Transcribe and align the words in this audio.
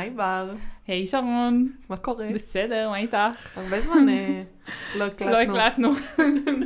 היי 0.00 0.10
בר, 0.10 0.54
היי 0.86 1.06
שרון, 1.06 1.72
מה 1.88 1.96
קורה? 1.96 2.28
בסדר, 2.34 2.90
מה 2.90 2.96
איתך? 2.96 3.58
הרבה 3.58 3.80
זמן 3.80 4.08
אה, 4.08 4.42
לא 4.98 5.04
הקלטנו. 5.04 5.32
לא 5.32 5.38
הקלטנו, 5.38 5.92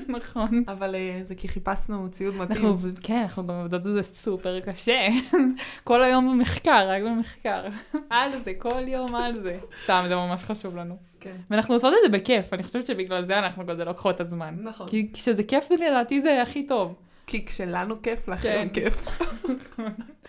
נכון. 0.19 0.65
אבל 0.69 0.95
אה, 0.95 1.19
זה 1.23 1.35
כי 1.35 1.49
חיפשנו 1.49 2.11
ציוד 2.11 2.35
מתאים. 2.35 2.77
כן, 3.03 3.21
אנחנו 3.23 3.47
גם 3.47 3.55
עובדות 3.55 3.87
על 3.87 3.95
זה 3.95 4.03
סופר 4.03 4.61
קשה. 4.61 5.09
כל 5.85 6.03
היום 6.03 6.31
במחקר, 6.31 6.89
רק 6.89 7.03
במחקר. 7.03 7.65
על 8.11 8.31
זה, 8.45 8.53
כל 8.59 8.89
יום 8.89 9.15
על 9.15 9.41
זה. 9.41 9.59
סתם, 9.85 10.05
זה 10.09 10.15
ממש 10.15 10.45
חשוב 10.45 10.77
לנו. 10.77 10.95
כן. 11.21 11.37
ואנחנו 11.51 11.75
עושות 11.75 11.95
את 11.95 12.13
זה 12.13 12.19
בכיף, 12.19 12.53
אני 12.53 12.63
חושבת 12.63 12.87
שבגלל 12.87 13.25
זה 13.25 13.39
אנחנו 13.39 13.67
כזה 13.67 13.85
לוקחות 13.85 14.15
את 14.15 14.21
הזמן. 14.21 14.55
נכון. 14.63 14.89
כי 14.89 15.11
כשזה 15.13 15.43
כיף 15.43 15.71
לדעתי 15.71 16.21
זה 16.21 16.43
הכי 16.43 16.67
טוב. 16.67 16.95
כי 17.27 17.47
כשלנו 17.47 18.03
כיף, 18.03 18.29
לכם 18.29 18.49
כן. 18.49 18.69
כיף. 18.73 19.07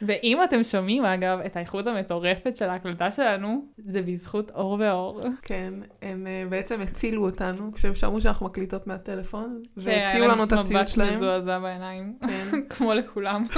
ואם 0.02 0.44
אתם 0.44 0.64
שומעים 0.64 1.06
אגב 1.06 1.40
את 1.46 1.58
האיכות 1.58 1.88
המטורפת 1.88 2.56
של 2.56 2.66
ההקלטה 2.66 3.12
שלנו, 3.12 3.66
זה 3.78 4.02
בזכות 4.02 4.52
אור 4.52 4.78
ואור. 4.80 5.22
כן, 5.42 5.74
הם 6.02 6.28
אה, 6.28 6.44
בעצם 6.50 6.82
הצילו 6.82 7.26
אותנו 7.26 7.74
כשהם 7.74 7.96
שמעו 7.96 8.22
שאנחנו 8.22 8.46
מקליטות 8.46 8.88
מהטלפון, 8.88 9.64
כן, 9.64 9.82
והציעו 9.82 10.28
לנו 10.28 10.44
את 10.44 10.52
להם 10.52 10.60
הציוד 10.60 10.80
מבט 10.82 10.88
שלהם. 10.88 11.16
מזועזע 11.16 11.60
בעיניים, 11.60 12.18
כן, 12.22 12.62
כמו 12.70 12.94
לכולם. 12.94 13.46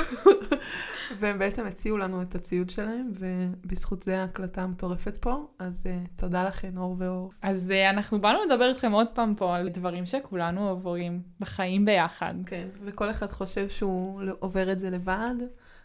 והם 1.19 1.39
בעצם 1.39 1.65
הציעו 1.65 1.97
לנו 1.97 2.21
את 2.21 2.35
הציוד 2.35 2.69
שלהם, 2.69 3.11
ובזכות 3.19 4.03
זה 4.03 4.21
ההקלטה 4.21 4.61
המטורפת 4.61 5.17
פה, 5.17 5.47
אז 5.59 5.87
אה, 5.89 5.99
תודה 6.15 6.47
לכם, 6.47 6.77
אור 6.77 6.95
ואור. 6.99 7.31
אז 7.41 7.73
uh, 7.75 7.89
אנחנו 7.89 8.21
באנו 8.21 8.39
לדבר 8.45 8.69
איתכם 8.69 8.91
עוד 8.91 9.07
פעם 9.13 9.35
פה 9.35 9.55
על 9.55 9.69
דברים 9.69 10.05
שכולנו 10.05 10.69
עוברים 10.69 11.21
בחיים 11.39 11.85
ביחד. 11.85 12.33
כן, 12.45 12.67
וכל 12.83 13.09
אחד 13.09 13.31
חושב 13.31 13.69
שהוא 13.69 14.21
לא- 14.21 14.35
עובר 14.39 14.71
את 14.71 14.79
זה 14.79 14.89
לבד, 14.89 15.35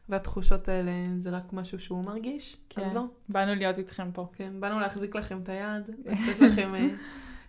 והתחושות 0.08 0.68
האלה 0.68 0.92
זה 1.16 1.30
רק 1.30 1.52
משהו 1.52 1.78
שהוא 1.78 2.04
מרגיש, 2.04 2.56
אז 2.76 2.82
כן. 2.82 2.94
לא. 2.94 3.04
באנו 3.28 3.54
להיות 3.54 3.78
איתכם 3.78 4.10
פה. 4.12 4.26
כן, 4.32 4.52
באנו 4.60 4.80
להחזיק 4.80 5.14
לכם 5.14 5.40
את 5.42 5.48
היד, 5.48 5.90
לתת 6.04 6.40
לכם 6.40 6.74
אה, 6.74 6.88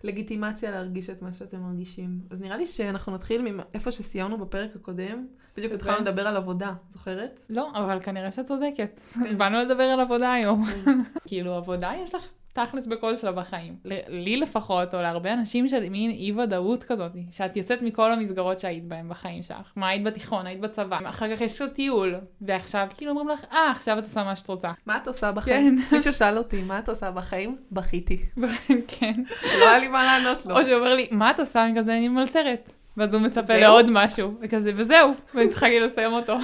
לגיטימציה 0.04 0.70
להרגיש 0.70 1.10
את 1.10 1.22
מה 1.22 1.32
שאתם 1.32 1.60
מרגישים. 1.60 2.20
אז 2.30 2.42
נראה 2.42 2.56
לי 2.56 2.66
שאנחנו 2.66 3.14
נתחיל 3.14 3.42
מאיפה 3.52 3.90
שסיימנו 3.90 4.38
בפרק 4.38 4.76
הקודם. 4.76 5.26
בדיוק? 5.56 5.72
התחלנו 5.72 5.98
לדבר 5.98 6.28
על 6.28 6.36
עבודה, 6.36 6.72
זוכרת? 6.90 7.40
לא, 7.50 7.70
אבל 7.74 8.00
כנראה 8.02 8.30
שאת 8.30 8.46
צודקת. 8.48 9.00
כן. 9.14 9.36
באנו 9.36 9.62
לדבר 9.62 9.82
על 9.82 10.00
עבודה 10.00 10.32
היום. 10.32 10.64
כן. 10.64 10.98
כאילו, 11.28 11.54
עבודה 11.54 11.92
יש 12.02 12.14
לך 12.14 12.28
תכלס 12.54 12.86
בכל 12.86 13.16
שלב 13.16 13.34
בחיים. 13.34 13.76
ל- 13.84 14.22
לי 14.22 14.36
לפחות, 14.36 14.94
או 14.94 15.02
להרבה 15.02 15.32
אנשים 15.32 15.68
של 15.68 15.88
מין 15.88 16.10
אי 16.10 16.32
ודאות 16.32 16.84
כזאת, 16.84 17.12
שאת 17.30 17.56
יוצאת 17.56 17.82
מכל 17.82 18.12
המסגרות 18.12 18.58
שהיית 18.60 18.84
בהן 18.84 19.08
בחיים 19.08 19.42
שלך. 19.42 19.72
מה 19.76 19.88
היית 19.88 20.04
בתיכון, 20.04 20.46
היית 20.46 20.60
בצבא, 20.60 20.98
אחר 21.08 21.34
כך 21.36 21.40
יש 21.40 21.62
לך 21.62 21.70
טיול, 21.72 22.14
ועכשיו 22.40 22.86
כאילו 22.96 23.10
אומרים 23.10 23.28
לך, 23.28 23.44
אה, 23.52 23.70
עכשיו 23.70 23.98
את 23.98 24.04
עושה 24.04 24.24
מה 24.24 24.36
שאת 24.36 24.48
רוצה. 24.48 24.70
מה 24.86 24.96
את 24.96 25.08
עושה 25.08 25.32
בחיים? 25.32 25.78
כן. 25.78 25.82
מישהו 25.96 26.14
שאל 26.14 26.38
אותי, 26.38 26.62
מה 26.62 26.78
את 26.78 26.88
עושה 26.88 27.10
בחיים? 27.10 27.56
בכיתי. 27.72 28.18
כן. 28.98 29.22
לא 29.58 29.68
היה 29.68 29.78
לי 29.78 29.88
מה 29.88 30.04
לענות 30.04 30.46
לו. 30.46 30.58
או 30.58 30.64
שאומר 30.64 30.94
לי, 30.94 31.08
מה 31.10 31.30
את 31.30 31.40
עושה? 31.40 31.64
אני 31.66 31.78
כזה, 31.78 31.96
אני 31.96 32.08
מלצרת. 32.08 32.72
ואז 32.96 33.14
הוא 33.14 33.22
מצפה? 33.22 33.56
לעוד 33.56 33.86
משהו, 33.90 34.34
וכזה, 34.40 34.70
וזהו, 34.76 35.14
ואני 35.34 35.48
צריכה 35.48 35.66
כאילו 35.66 35.86
לסיים 35.86 36.12
אותו. 36.12 36.36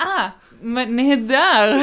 אה, 0.00 0.28
נהדר. 0.88 1.80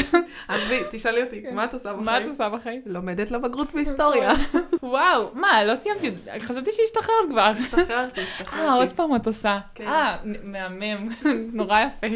עזבי, 0.47 0.79
תשאלי 0.91 1.23
אותי, 1.23 1.41
כן. 1.41 1.55
מה 1.55 1.63
את 1.63 1.73
עושה 1.73 1.93
מה 1.93 2.01
את 2.01 2.05
בחיים? 2.05 2.29
עושה 2.29 2.49
בחיים? 2.49 2.81
לומדת 2.85 3.31
לבגרות 3.31 3.73
בהיסטוריה. 3.73 4.31
וואו, 4.83 5.31
מה, 5.33 5.63
לא 5.63 5.75
סיימתי, 5.75 6.11
חשבתי 6.39 6.71
שהשתחררת 6.71 7.29
כבר. 7.29 7.41
השתחררתי, 7.41 7.91
אה, 7.93 8.25
עוד 8.25 8.27
השתחררתי. 8.27 8.95
פעם 8.95 9.15
את 9.15 9.27
עושה. 9.27 9.59
כן. 9.75 9.87
אה, 9.87 10.17
מהמם, 10.43 11.09
נורא 11.53 11.81
יפה. 11.81 12.07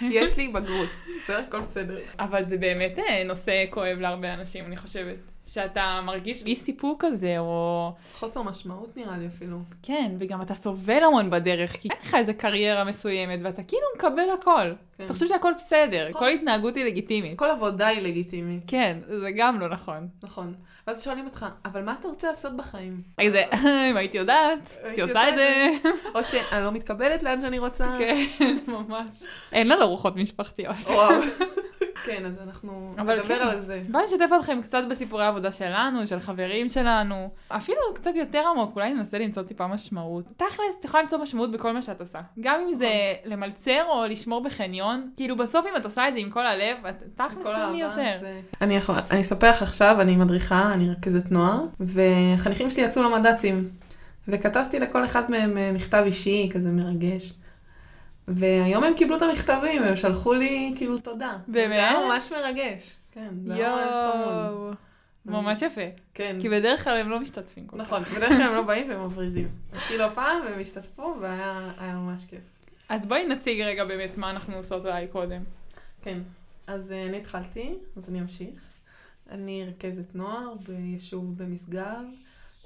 יש 0.00 0.36
לי 0.36 0.48
בגרות, 0.48 0.88
בסדר? 1.20 1.38
הכל 1.38 1.60
בסדר. 1.60 1.98
אבל 2.18 2.44
זה 2.44 2.56
באמת 2.56 2.98
אה, 2.98 3.24
נושא 3.24 3.64
כואב 3.70 3.98
להרבה 4.00 4.34
אנשים, 4.34 4.64
אני 4.64 4.76
חושבת. 4.76 5.16
שאתה 5.52 6.00
מרגיש 6.04 6.46
אי 6.46 6.56
סיפוק 6.56 7.04
כזה, 7.04 7.38
או... 7.38 7.92
חוסר 8.14 8.42
משמעות 8.42 8.96
נראה 8.96 9.18
לי 9.18 9.26
אפילו. 9.26 9.58
כן, 9.82 10.12
וגם 10.18 10.42
אתה 10.42 10.54
סובל 10.54 11.04
המון 11.04 11.30
בדרך, 11.30 11.72
כי 11.72 11.88
אין 11.88 11.98
לך 12.02 12.14
איזה 12.14 12.32
קריירה 12.32 12.84
מסוימת, 12.84 13.38
ואתה 13.42 13.62
כאילו 13.62 13.82
מקבל 13.96 14.30
הכל. 14.40 14.72
כן. 14.98 15.04
אתה 15.04 15.12
חושב 15.12 15.28
שהכל 15.28 15.52
בסדר, 15.56 16.08
נכון. 16.08 16.20
כל 16.20 16.28
התנהגות 16.28 16.76
היא 16.76 16.84
לגיטימית. 16.84 17.38
כל 17.38 17.50
עבודה 17.50 17.86
היא 17.86 18.02
לגיטימית, 18.02 18.62
כן, 18.66 18.98
זה 19.20 19.30
גם 19.36 19.60
לא 19.60 19.68
נכון. 19.68 20.08
נכון. 20.22 20.54
ואז 20.86 21.04
שואלים 21.04 21.24
אותך, 21.24 21.46
אבל 21.64 21.84
מה 21.84 21.94
אתה 22.00 22.08
רוצה 22.08 22.28
לעשות 22.28 22.56
בחיים? 22.56 23.02
כזה, 23.20 23.44
אם 23.90 23.96
הייתי 23.96 24.18
יודעת, 24.18 24.76
הייתי 24.82 25.00
עושה 25.00 25.28
את 25.28 25.34
זה. 25.34 25.68
או 26.14 26.24
שאני 26.24 26.64
לא 26.64 26.72
מתקבלת 26.72 27.22
לאן 27.22 27.40
שאני 27.40 27.58
רוצה. 27.58 27.86
כן, 27.98 28.26
ממש. 28.66 29.22
אין 29.52 29.68
לנו 29.68 29.82
ארוחות 29.82 30.16
משפחתיות. 30.16 30.76
וואו. 30.86 31.10
כן, 32.04 32.24
אז 32.26 32.32
אנחנו 32.48 32.94
נדבר 32.98 33.22
כן. 33.22 33.48
על 33.50 33.60
זה. 33.60 33.82
בואי 33.90 34.04
נשתף 34.04 34.30
אתכם 34.40 34.58
קצת 34.62 34.82
בסיפורי 34.90 35.24
העבודה 35.24 35.50
שלנו, 35.50 36.06
של 36.06 36.20
חברים 36.20 36.68
שלנו. 36.68 37.30
אפילו 37.48 37.78
קצת 37.94 38.10
יותר 38.14 38.42
עמוק, 38.54 38.76
אולי 38.76 38.94
ננסה 38.94 39.18
למצוא 39.18 39.42
טיפה 39.42 39.66
משמעות. 39.66 40.24
תכלס, 40.36 40.50
את 40.80 40.84
יכולה 40.84 41.02
למצוא 41.02 41.18
משמעות 41.18 41.50
בכל 41.52 41.72
מה 41.72 41.82
שאת 41.82 42.00
עושה. 42.00 42.20
גם 42.40 42.60
אם 42.68 42.74
זה 42.74 42.88
למלצר 43.24 43.82
או 43.88 44.04
לשמור 44.06 44.42
בחניון. 44.44 45.10
כאילו, 45.16 45.36
בסוף 45.36 45.66
אם 45.66 45.76
את 45.76 45.84
עושה 45.84 46.08
את 46.08 46.14
זה 46.14 46.20
עם 46.20 46.30
כל 46.30 46.46
הלב, 46.46 46.86
את 46.86 47.02
תכלס 47.14 47.46
האהבה, 47.46 47.78
יותר. 47.78 48.16
זה- 48.20 48.40
אני 48.60 48.76
יכול- 48.76 48.94
אני 49.10 49.20
אספר 49.20 49.50
לך 49.50 49.62
עכשיו, 49.62 49.96
אני 50.00 50.16
מדריכה, 50.16 50.72
אני 50.74 50.90
רכזת 50.90 51.30
נוער, 51.30 51.60
והחניכים 51.80 52.70
שלי 52.70 52.82
יצאו 52.82 53.02
למד"צים. 53.02 53.68
וכתבתי 54.28 54.78
לכל 54.80 55.04
אחד 55.04 55.30
מהם 55.30 55.56
אה, 55.58 55.72
מכתב 55.74 56.02
אישי, 56.06 56.48
כזה 56.54 56.70
מרגש. 56.72 57.32
והיום 58.36 58.84
הם 58.84 58.94
קיבלו 58.94 59.16
את 59.16 59.22
המכתבים, 59.22 59.82
הם 59.82 59.96
שלחו 59.96 60.32
לי 60.32 60.72
כאילו 60.76 60.98
תודה. 60.98 61.36
באמת? 61.46 61.68
זה 61.68 61.74
היה 61.74 61.92
ממש 62.08 62.32
מרגש. 62.32 62.96
כן, 63.12 63.28
זה 63.46 63.54
היה 63.54 63.68
ממש 63.76 63.94
חמוד. 63.94 64.34
יואו. 64.34 64.70
ממש 65.26 65.62
יפה. 65.62 65.80
כן. 66.14 66.36
כי 66.40 66.48
בדרך 66.48 66.84
כלל 66.84 66.96
הם 66.96 67.08
לא 67.10 67.20
משתתפים 67.20 67.66
כל 67.66 67.78
כך. 67.78 67.82
נכון, 67.84 68.02
בדרך 68.02 68.28
כלל 68.28 68.42
הם 68.42 68.54
לא 68.54 68.62
באים 68.62 68.90
והם 68.90 69.04
מבריזים. 69.04 69.48
אז 69.72 69.80
כאילו 69.80 70.04
הפעם 70.04 70.42
הם 70.42 70.60
השתתפו 70.60 71.14
והיה 71.20 71.70
היה 71.78 71.94
ממש 71.96 72.24
כיף. 72.24 72.40
אז 72.88 73.06
בואי 73.06 73.26
נציג 73.26 73.60
רגע 73.60 73.84
באמת 73.84 74.16
מה 74.18 74.30
אנחנו 74.30 74.56
עושות 74.56 74.86
אולי 74.86 75.06
קודם. 75.06 75.42
כן, 76.02 76.18
אז 76.66 76.92
אה, 76.92 77.06
אני 77.06 77.16
התחלתי, 77.16 77.74
אז 77.96 78.08
אני 78.10 78.20
אמשיך. 78.20 78.60
אני 79.30 79.64
רכזת 79.68 80.14
נוער 80.14 80.54
ביישוב 80.68 81.38
במשגב. 81.38 82.02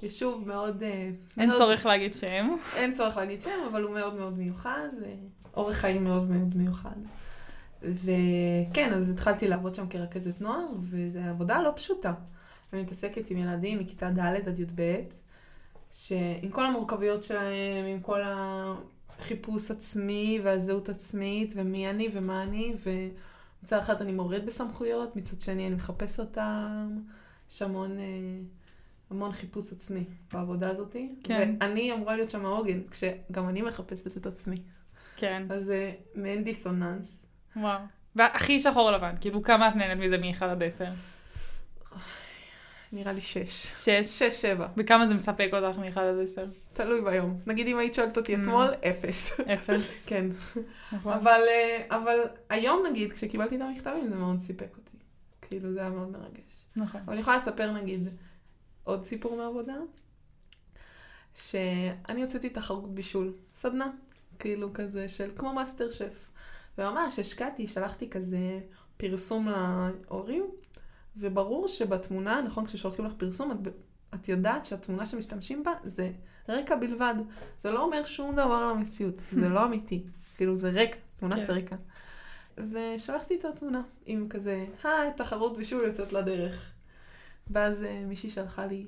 יישוב 0.03 0.47
מאוד... 0.47 0.83
אה, 0.83 1.09
אין 1.37 1.49
מאוד- 1.49 1.57
צורך 1.59 1.85
להגיד 1.85 2.13
שם. 2.13 2.55
אין 2.75 2.93
צורך 2.93 3.17
להגיד 3.17 3.41
שם, 3.41 3.59
אבל 3.71 3.83
הוא 3.83 3.93
מאוד 3.93 4.13
מאוד 4.15 4.37
מיוחד, 4.37 4.87
זה 4.99 5.13
אורח 5.55 5.77
חיים 5.77 6.03
מאוד 6.03 6.29
מאוד 6.29 6.57
מיוחד. 6.57 6.95
וכן, 7.81 8.93
אז 8.93 9.09
התחלתי 9.09 9.47
לעבוד 9.47 9.75
שם 9.75 9.87
כרכזת 9.87 10.41
נוער, 10.41 10.67
וזו 10.81 11.19
עבודה 11.19 11.61
לא 11.61 11.71
פשוטה. 11.75 12.13
אני 12.73 12.81
מתעסקת 12.81 13.29
עם 13.29 13.37
ילדים 13.37 13.79
מכיתה 13.79 14.09
ד' 14.09 14.19
עד 14.19 14.59
י"ב, 14.59 14.95
שעם 15.91 16.49
כל 16.51 16.65
המורכבויות 16.65 17.23
שלהם, 17.23 17.85
עם 17.85 17.99
כל 17.99 18.21
החיפוש 18.25 19.71
עצמי 19.71 20.39
והזהות 20.43 20.89
עצמית, 20.89 21.53
ומי 21.55 21.89
אני 21.89 22.09
ומה 22.13 22.43
אני, 22.43 22.73
ומצד 22.85 23.77
אחד 23.79 24.01
אני 24.01 24.11
מורד 24.11 24.45
בסמכויות, 24.45 25.15
מצד 25.15 25.41
שני 25.41 25.67
אני 25.67 25.75
מחפש 25.75 26.19
אותם, 26.19 26.99
יש 27.49 27.61
המון... 27.61 27.99
אה, 27.99 28.05
המון 29.09 29.31
חיפוש 29.31 29.73
עצמי 29.73 30.03
בעבודה 30.33 30.69
הזאת. 30.69 30.95
כן. 31.23 31.55
ואני 31.59 31.93
אמורה 31.93 32.15
להיות 32.15 32.29
שם 32.29 32.45
העוגן, 32.45 32.79
כשגם 32.91 33.49
אני 33.49 33.61
מחפשת 33.61 34.17
את 34.17 34.25
עצמי. 34.25 34.55
כן. 35.15 35.43
אז 35.49 35.63
זה 35.65 35.91
מעין 36.15 36.43
דיסוננס. 36.43 37.25
וואו. 37.55 37.79
והכי 38.15 38.59
שחור 38.59 38.91
לבן, 38.91 39.13
כאילו 39.21 39.43
כמה 39.43 39.69
את 39.69 39.75
נהנית 39.75 40.05
מזה 40.05 40.17
מ-1 40.17 40.45
עד 40.45 40.63
10? 40.63 40.85
נראה 42.91 43.11
לי 43.13 43.21
שש. 43.21 43.67
6? 43.77 43.89
שש, 43.89 44.41
שבע. 44.41 44.67
וכמה 44.77 45.07
זה 45.07 45.13
מספק 45.13 45.49
אותך 45.53 45.77
מ-1 45.77 45.99
עד 45.99 46.15
10? 46.23 46.45
תלוי 46.73 47.01
ביום. 47.01 47.39
נגיד 47.47 47.67
אם 47.67 47.77
היית 47.77 47.93
שואלת 47.93 48.17
אותי 48.17 48.35
Mm. 48.35 48.39
אתמול, 48.41 48.67
אפס. 48.89 49.39
0. 49.39 49.81
כן. 50.09 50.25
נכון. 50.91 51.13
אבל, 51.13 51.41
אה, 51.47 51.85
אבל 51.89 52.17
היום 52.49 52.85
נגיד, 52.89 53.13
כשקיבלתי 53.13 53.55
את 53.55 53.61
המכתבים, 53.61 54.09
זה 54.09 54.15
מאוד 54.15 54.39
סיפק 54.39 54.67
אותי. 54.77 54.97
כאילו, 55.41 55.73
זה 55.73 55.79
היה 55.79 55.89
מאוד 55.89 56.11
מרגש. 56.11 56.43
נכון. 56.75 57.01
אבל 57.05 57.13
אני 57.13 57.21
יכולה 57.21 57.37
לספר 57.37 57.71
נגיד 57.71 58.09
עוד 58.83 59.03
סיפור 59.03 59.37
מעבודה, 59.37 59.73
שאני 61.35 62.21
הוצאתי 62.21 62.49
תחרות 62.49 62.95
בישול, 62.95 63.33
סדנה, 63.53 63.87
כאילו 64.39 64.73
כזה 64.73 65.07
של 65.07 65.31
כמו 65.35 65.53
מאסטר 65.53 65.91
שף. 65.91 66.29
וממש 66.77 67.19
השקעתי, 67.19 67.67
שלחתי 67.67 68.09
כזה 68.09 68.59
פרסום 68.97 69.47
להורים, 69.47 70.45
וברור 71.17 71.67
שבתמונה, 71.67 72.41
נכון, 72.41 72.65
כששולחים 72.65 73.05
לך 73.05 73.11
פרסום, 73.17 73.51
את, 73.51 73.57
את 74.13 74.29
יודעת 74.29 74.65
שהתמונה 74.65 75.05
שמשתמשים 75.05 75.63
בה 75.63 75.71
זה 75.83 76.11
רקע 76.49 76.75
בלבד. 76.75 77.15
זה 77.59 77.71
לא 77.71 77.83
אומר 77.83 78.05
שום 78.05 78.31
דבר 78.31 78.53
על 78.53 78.69
המציאות, 78.69 79.15
זה 79.31 79.49
לא 79.49 79.65
אמיתי. 79.65 80.03
כאילו 80.37 80.55
זה 80.55 80.69
רקע, 80.69 80.97
תמונת 81.19 81.47
כן. 81.47 81.53
רקע. 81.53 81.75
ושלחתי 82.57 83.35
את 83.35 83.45
התמונה 83.45 83.81
עם 84.05 84.27
כזה, 84.29 84.65
היי, 84.83 85.11
תחרות 85.17 85.57
בישול 85.57 85.83
יוצאת 85.83 86.13
לדרך. 86.13 86.71
ואז 87.49 87.83
אה, 87.83 88.03
מישהי 88.05 88.29
שלחה 88.29 88.65
לי, 88.65 88.85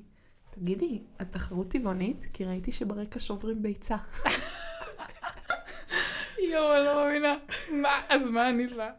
תגידי, 0.52 1.02
התחרות 1.20 1.72
טבעונית? 1.72 2.26
כי 2.34 2.46
ראיתי 2.46 2.72
שברקע 2.72 3.20
שוברים 3.20 3.62
ביצה. 3.62 3.96
יואו, 6.52 6.76
אני 6.76 6.86
לא 6.86 6.96
מאמינה. 6.96 7.38
מה, 7.72 8.00
אז 8.10 8.22
מה 8.26 8.48
ענית 8.48 8.72
לה? 8.72 8.92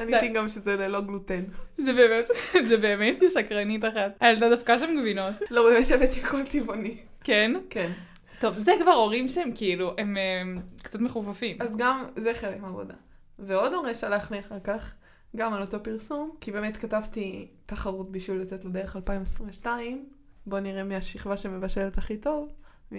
עניתי 0.00 0.28
גם 0.28 0.48
שזה 0.48 0.76
ללא 0.76 1.00
גלוטן. 1.00 1.42
זה 1.78 1.92
באמת, 1.92 2.28
זה 2.68 2.76
באמת 2.76 3.18
שקרנית 3.34 3.84
אחת. 3.84 4.16
הילדה 4.20 4.50
דווקא 4.50 4.78
שם 4.78 4.96
גבינות. 5.00 5.34
לא, 5.50 5.70
באמת 5.70 5.90
הבאתי 5.90 6.20
הכל 6.20 6.46
טבעוני. 6.46 6.96
כן? 7.24 7.52
כן. 7.70 7.92
טוב, 8.40 8.54
זה 8.54 8.72
כבר 8.82 8.92
הורים 8.92 9.28
שהם 9.28 9.50
כאילו, 9.54 9.94
הם 9.98 10.16
קצת 10.82 11.00
מחופפים. 11.00 11.56
אז 11.60 11.76
גם 11.76 12.04
זה 12.16 12.34
חלק 12.34 12.60
מהעבודה. 12.60 12.94
ועוד 13.38 13.72
הורה 13.72 13.94
שלח 13.94 14.30
לי 14.30 14.40
אחר 14.40 14.60
כך, 14.64 14.94
גם 15.36 15.52
על 15.54 15.62
אותו 15.62 15.82
פרסום, 15.82 16.36
כי 16.40 16.52
באמת 16.52 16.76
כתבתי 16.76 17.48
תחרות 17.66 18.12
בשביל 18.12 18.40
לצאת 18.40 18.64
לדרך 18.64 18.96
2022, 18.96 20.08
בוא 20.46 20.60
נראה 20.60 20.84
מי 20.84 20.96
השכבה 20.96 21.36
שמבשלת 21.36 21.98
הכי 21.98 22.16
טוב. 22.16 22.52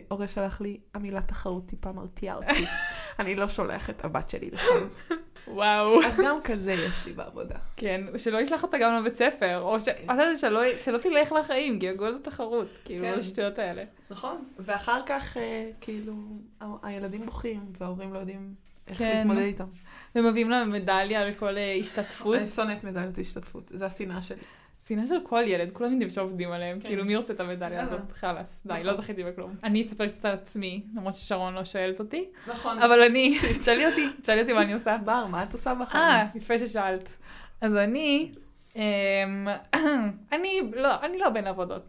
הורה 0.07 0.27
שלח 0.27 0.61
לי, 0.61 0.79
המילה 0.93 1.21
תחרות 1.21 1.65
טיפה 1.65 1.91
מרתיעה 1.91 2.35
אותי. 2.35 2.65
אני 3.19 3.35
לא 3.35 3.49
שולח 3.49 3.89
את 3.89 4.05
הבת 4.05 4.29
שלי 4.29 4.49
לשם. 4.51 4.87
וואו. 5.47 6.03
אז 6.03 6.19
גם 6.25 6.37
כזה 6.43 6.73
יש 6.73 7.05
לי 7.05 7.13
בעבודה. 7.13 7.55
כן, 7.77 8.01
שלא 8.17 8.37
ישלח 8.37 8.63
אותה 8.63 8.77
גם 8.77 8.95
לבית 8.95 9.15
ספר, 9.15 9.59
או 9.61 9.79
ש... 9.79 9.85
כן. 9.85 9.91
אתה 10.05 10.13
יודע, 10.13 10.35
שלא, 10.35 10.61
שלא 10.67 10.97
תלך 10.97 11.31
לחיים, 11.31 11.79
כי 11.79 11.89
הגול 11.89 12.13
זה 12.13 12.19
תחרות, 12.23 12.67
כאילו, 12.85 13.03
כן. 13.03 13.13
השטויות 13.17 13.59
האלה. 13.59 13.83
נכון. 14.09 14.43
ואחר 14.59 15.01
כך, 15.05 15.37
אה, 15.37 15.69
כאילו, 15.81 16.13
הילדים 16.83 17.25
בוכים, 17.25 17.59
וההורים 17.77 18.13
לא 18.13 18.19
יודעים 18.19 18.53
איך 18.87 18.97
כן. 18.97 19.17
להתמודד 19.17 19.41
איתם. 19.41 19.67
ומביאים 20.15 20.49
להם 20.49 20.71
מדליה 20.71 21.21
על 21.21 21.33
כל 21.33 21.57
אה, 21.57 21.75
השתתפות. 21.79 22.35
אני 22.37 22.45
שונאת 22.45 22.83
מדליות 22.83 23.17
השתתפות, 23.17 23.71
זה 23.73 23.85
השנאה 23.85 24.21
שלי. 24.21 24.41
שנאה 24.91 25.07
של 25.07 25.19
כל 25.23 25.43
ילד, 25.47 25.71
כולם 25.73 25.91
יודעים 25.91 26.09
שעובדים 26.09 26.51
עליהם, 26.51 26.79
כן. 26.79 26.87
כאילו 26.87 27.05
מי 27.05 27.15
רוצה 27.15 27.33
את 27.33 27.39
המדליה 27.39 27.77
יאללה. 27.77 27.83
הזאת? 27.83 28.11
חלאס, 28.11 28.61
די, 28.65 28.73
נכון. 28.73 28.85
לא 28.85 29.01
זכיתי 29.01 29.23
בכלום. 29.23 29.55
אני 29.63 29.81
אספר 29.81 30.07
קצת 30.07 30.25
על 30.25 30.31
עצמי, 30.33 30.83
למרות 30.95 31.13
ששרון 31.13 31.53
לא 31.53 31.65
שואלת 31.65 31.99
אותי, 31.99 32.25
נכון. 32.47 32.79
אבל 32.79 33.03
אני, 33.03 33.37
תשאלי 33.59 33.87
אותי, 33.87 34.07
תשאלי 34.21 34.41
אותי 34.41 34.53
מה 34.53 34.61
אני 34.61 34.73
עושה. 34.73 34.97
בר, 35.05 35.25
מה 35.27 35.43
את 35.43 35.53
עושה 35.53 35.73
בחיים? 35.73 36.03
אה, 36.03 36.25
יפה 36.35 36.57
ששאלת. 36.57 37.09
אז 37.61 37.75
אני, 37.75 38.31
אמ, 38.75 38.81
אני 40.33 40.61
לא, 40.75 41.01
אני 41.01 41.17
לא 41.17 41.29
בין 41.29 41.47
עבודות. 41.47 41.83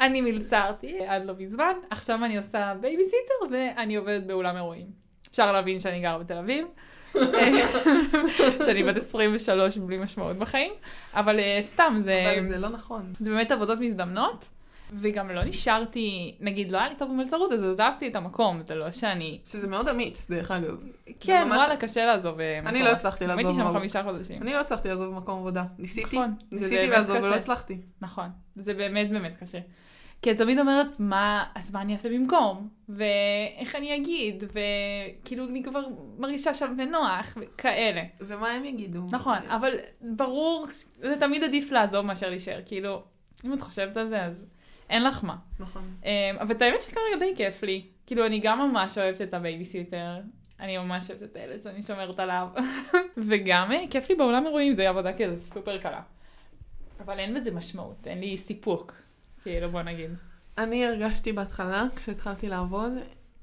אני 0.00 0.20
מלצרתי 0.20 1.06
עד 1.06 1.26
לא 1.26 1.34
מזמן, 1.38 1.72
עכשיו 1.90 2.24
אני 2.24 2.38
עושה 2.38 2.74
בייביסיטר 2.80 3.34
ואני 3.50 3.96
עובדת 3.96 4.22
באולם 4.22 4.56
אירועים. 4.56 4.86
אפשר 5.30 5.52
להבין 5.52 5.78
שאני 5.78 6.00
גרה 6.00 6.18
בתל 6.18 6.36
אביב, 6.36 6.66
שאני 8.66 8.82
בת 8.82 8.96
23 8.96 9.78
בלי 9.78 9.98
משמעות 9.98 10.36
בחיים, 10.36 10.72
אבל 11.14 11.38
אה, 11.38 11.60
סתם 11.62 11.96
זה, 11.98 12.34
אבל 12.36 12.44
זה 12.44 12.58
לא 12.58 12.68
נכון. 12.68 13.02
זה 13.12 13.30
באמת 13.30 13.50
עבודות 13.50 13.80
מזדמנות. 13.80 14.48
וגם 15.00 15.30
לא 15.30 15.44
נשארתי, 15.44 16.34
נגיד 16.40 16.70
לא 16.70 16.78
היה 16.78 16.88
לי 16.88 16.94
טוב 16.94 17.08
במלצרות, 17.10 17.52
אז 17.52 17.62
עזבתי 17.62 18.08
את 18.08 18.16
המקום, 18.16 18.62
זה 18.66 18.74
לא 18.74 18.90
שאני... 18.90 19.38
שזה 19.44 19.68
מאוד 19.68 19.88
אמיץ, 19.88 20.30
דרך 20.30 20.50
אגב. 20.50 20.76
כן, 21.20 21.48
ממש- 21.48 21.56
וואלה, 21.56 21.76
קשה 21.76 22.06
לעזוב 22.06 22.40
אה, 22.40 22.58
מקום. 22.60 22.68
אני 22.68 22.82
לא 22.82 22.88
הצלחתי 22.88 23.26
לעזוב 23.26 23.46
הייתי 23.46 23.54
שם 23.60 23.66
מקום. 23.66 23.78
חמישה 23.78 24.02
חודשים. 24.02 24.42
אני 24.42 24.52
לא 24.52 24.60
הצלחתי 24.60 24.88
לעזוב 24.88 25.14
מקום 25.14 25.38
עבודה. 25.38 25.64
ניסיתי, 25.78 26.16
נכון, 26.16 26.34
ניסיתי 26.52 26.86
לעזוב 26.86 27.16
ולא. 27.16 27.34
הצלחתי. 27.34 27.78
נכון, 28.00 28.28
זה 28.56 28.74
באמת 28.74 29.10
באמת 29.10 29.36
קשה. 29.36 29.58
כי 30.22 30.30
את 30.30 30.38
תמיד 30.38 30.58
אומרת, 30.58 31.00
מה, 31.00 31.44
אז 31.54 31.70
מה 31.70 31.82
אני 31.82 31.92
אעשה 31.92 32.08
במקום? 32.08 32.68
ואיך 32.88 33.76
אני 33.76 33.96
אגיד? 33.96 34.42
וכאילו 34.46 35.48
אני 35.48 35.62
כבר 35.62 35.84
מרגישה 36.18 36.54
שם 36.54 36.74
בנוח, 36.76 37.38
וכאלה. 37.40 38.02
ומה 38.20 38.50
הם 38.50 38.64
יגידו? 38.64 39.00
נכון, 39.10 39.38
אבל 39.48 39.76
ברור, 40.00 40.66
זה 40.98 41.14
תמיד 41.20 41.44
עדיף 41.44 41.72
לעזוב 41.72 42.06
מאשר 42.06 42.30
להישאר. 42.30 42.60
כאילו, 42.66 43.02
אם 43.44 43.52
את 43.52 43.60
חושבת 43.60 43.96
על 43.96 44.08
זה, 44.08 44.24
אז 44.24 44.44
אין 44.90 45.04
לך 45.04 45.24
מה. 45.24 45.36
נכון. 45.60 45.82
אמ, 46.04 46.10
אבל 46.40 46.54
את 46.54 46.62
האמת 46.62 46.82
שכרגע 46.82 47.16
די 47.18 47.32
כיף 47.36 47.62
לי. 47.62 47.86
כאילו, 48.06 48.26
אני 48.26 48.40
גם 48.42 48.58
ממש 48.58 48.98
אוהבת 48.98 49.22
את 49.22 49.34
הבייביסיטר. 49.34 50.20
אני 50.60 50.78
ממש 50.78 51.10
אוהבת 51.10 51.22
את 51.22 51.36
הילד 51.36 51.62
שאני 51.62 51.82
שומרת 51.82 52.18
עליו. 52.18 52.48
וגם 53.28 53.72
אה, 53.72 53.84
כיף 53.90 54.08
לי 54.10 54.14
באולם 54.14 54.46
אירועים, 54.46 54.72
זה 54.72 54.88
עבודה 54.88 55.12
כזה 55.12 55.36
סופר 55.36 55.78
קלה. 55.78 56.00
אבל 57.00 57.18
אין 57.18 57.34
בזה 57.34 57.50
משמעות, 57.50 58.06
אין 58.06 58.20
לי 58.20 58.36
סיפוק. 58.36 59.01
כאילו, 59.42 59.70
בוא 59.70 59.82
נגיד. 59.82 60.10
אני 60.58 60.86
הרגשתי 60.86 61.32
בהתחלה, 61.32 61.84
כשהתחלתי 61.96 62.48
לעבוד, 62.48 62.92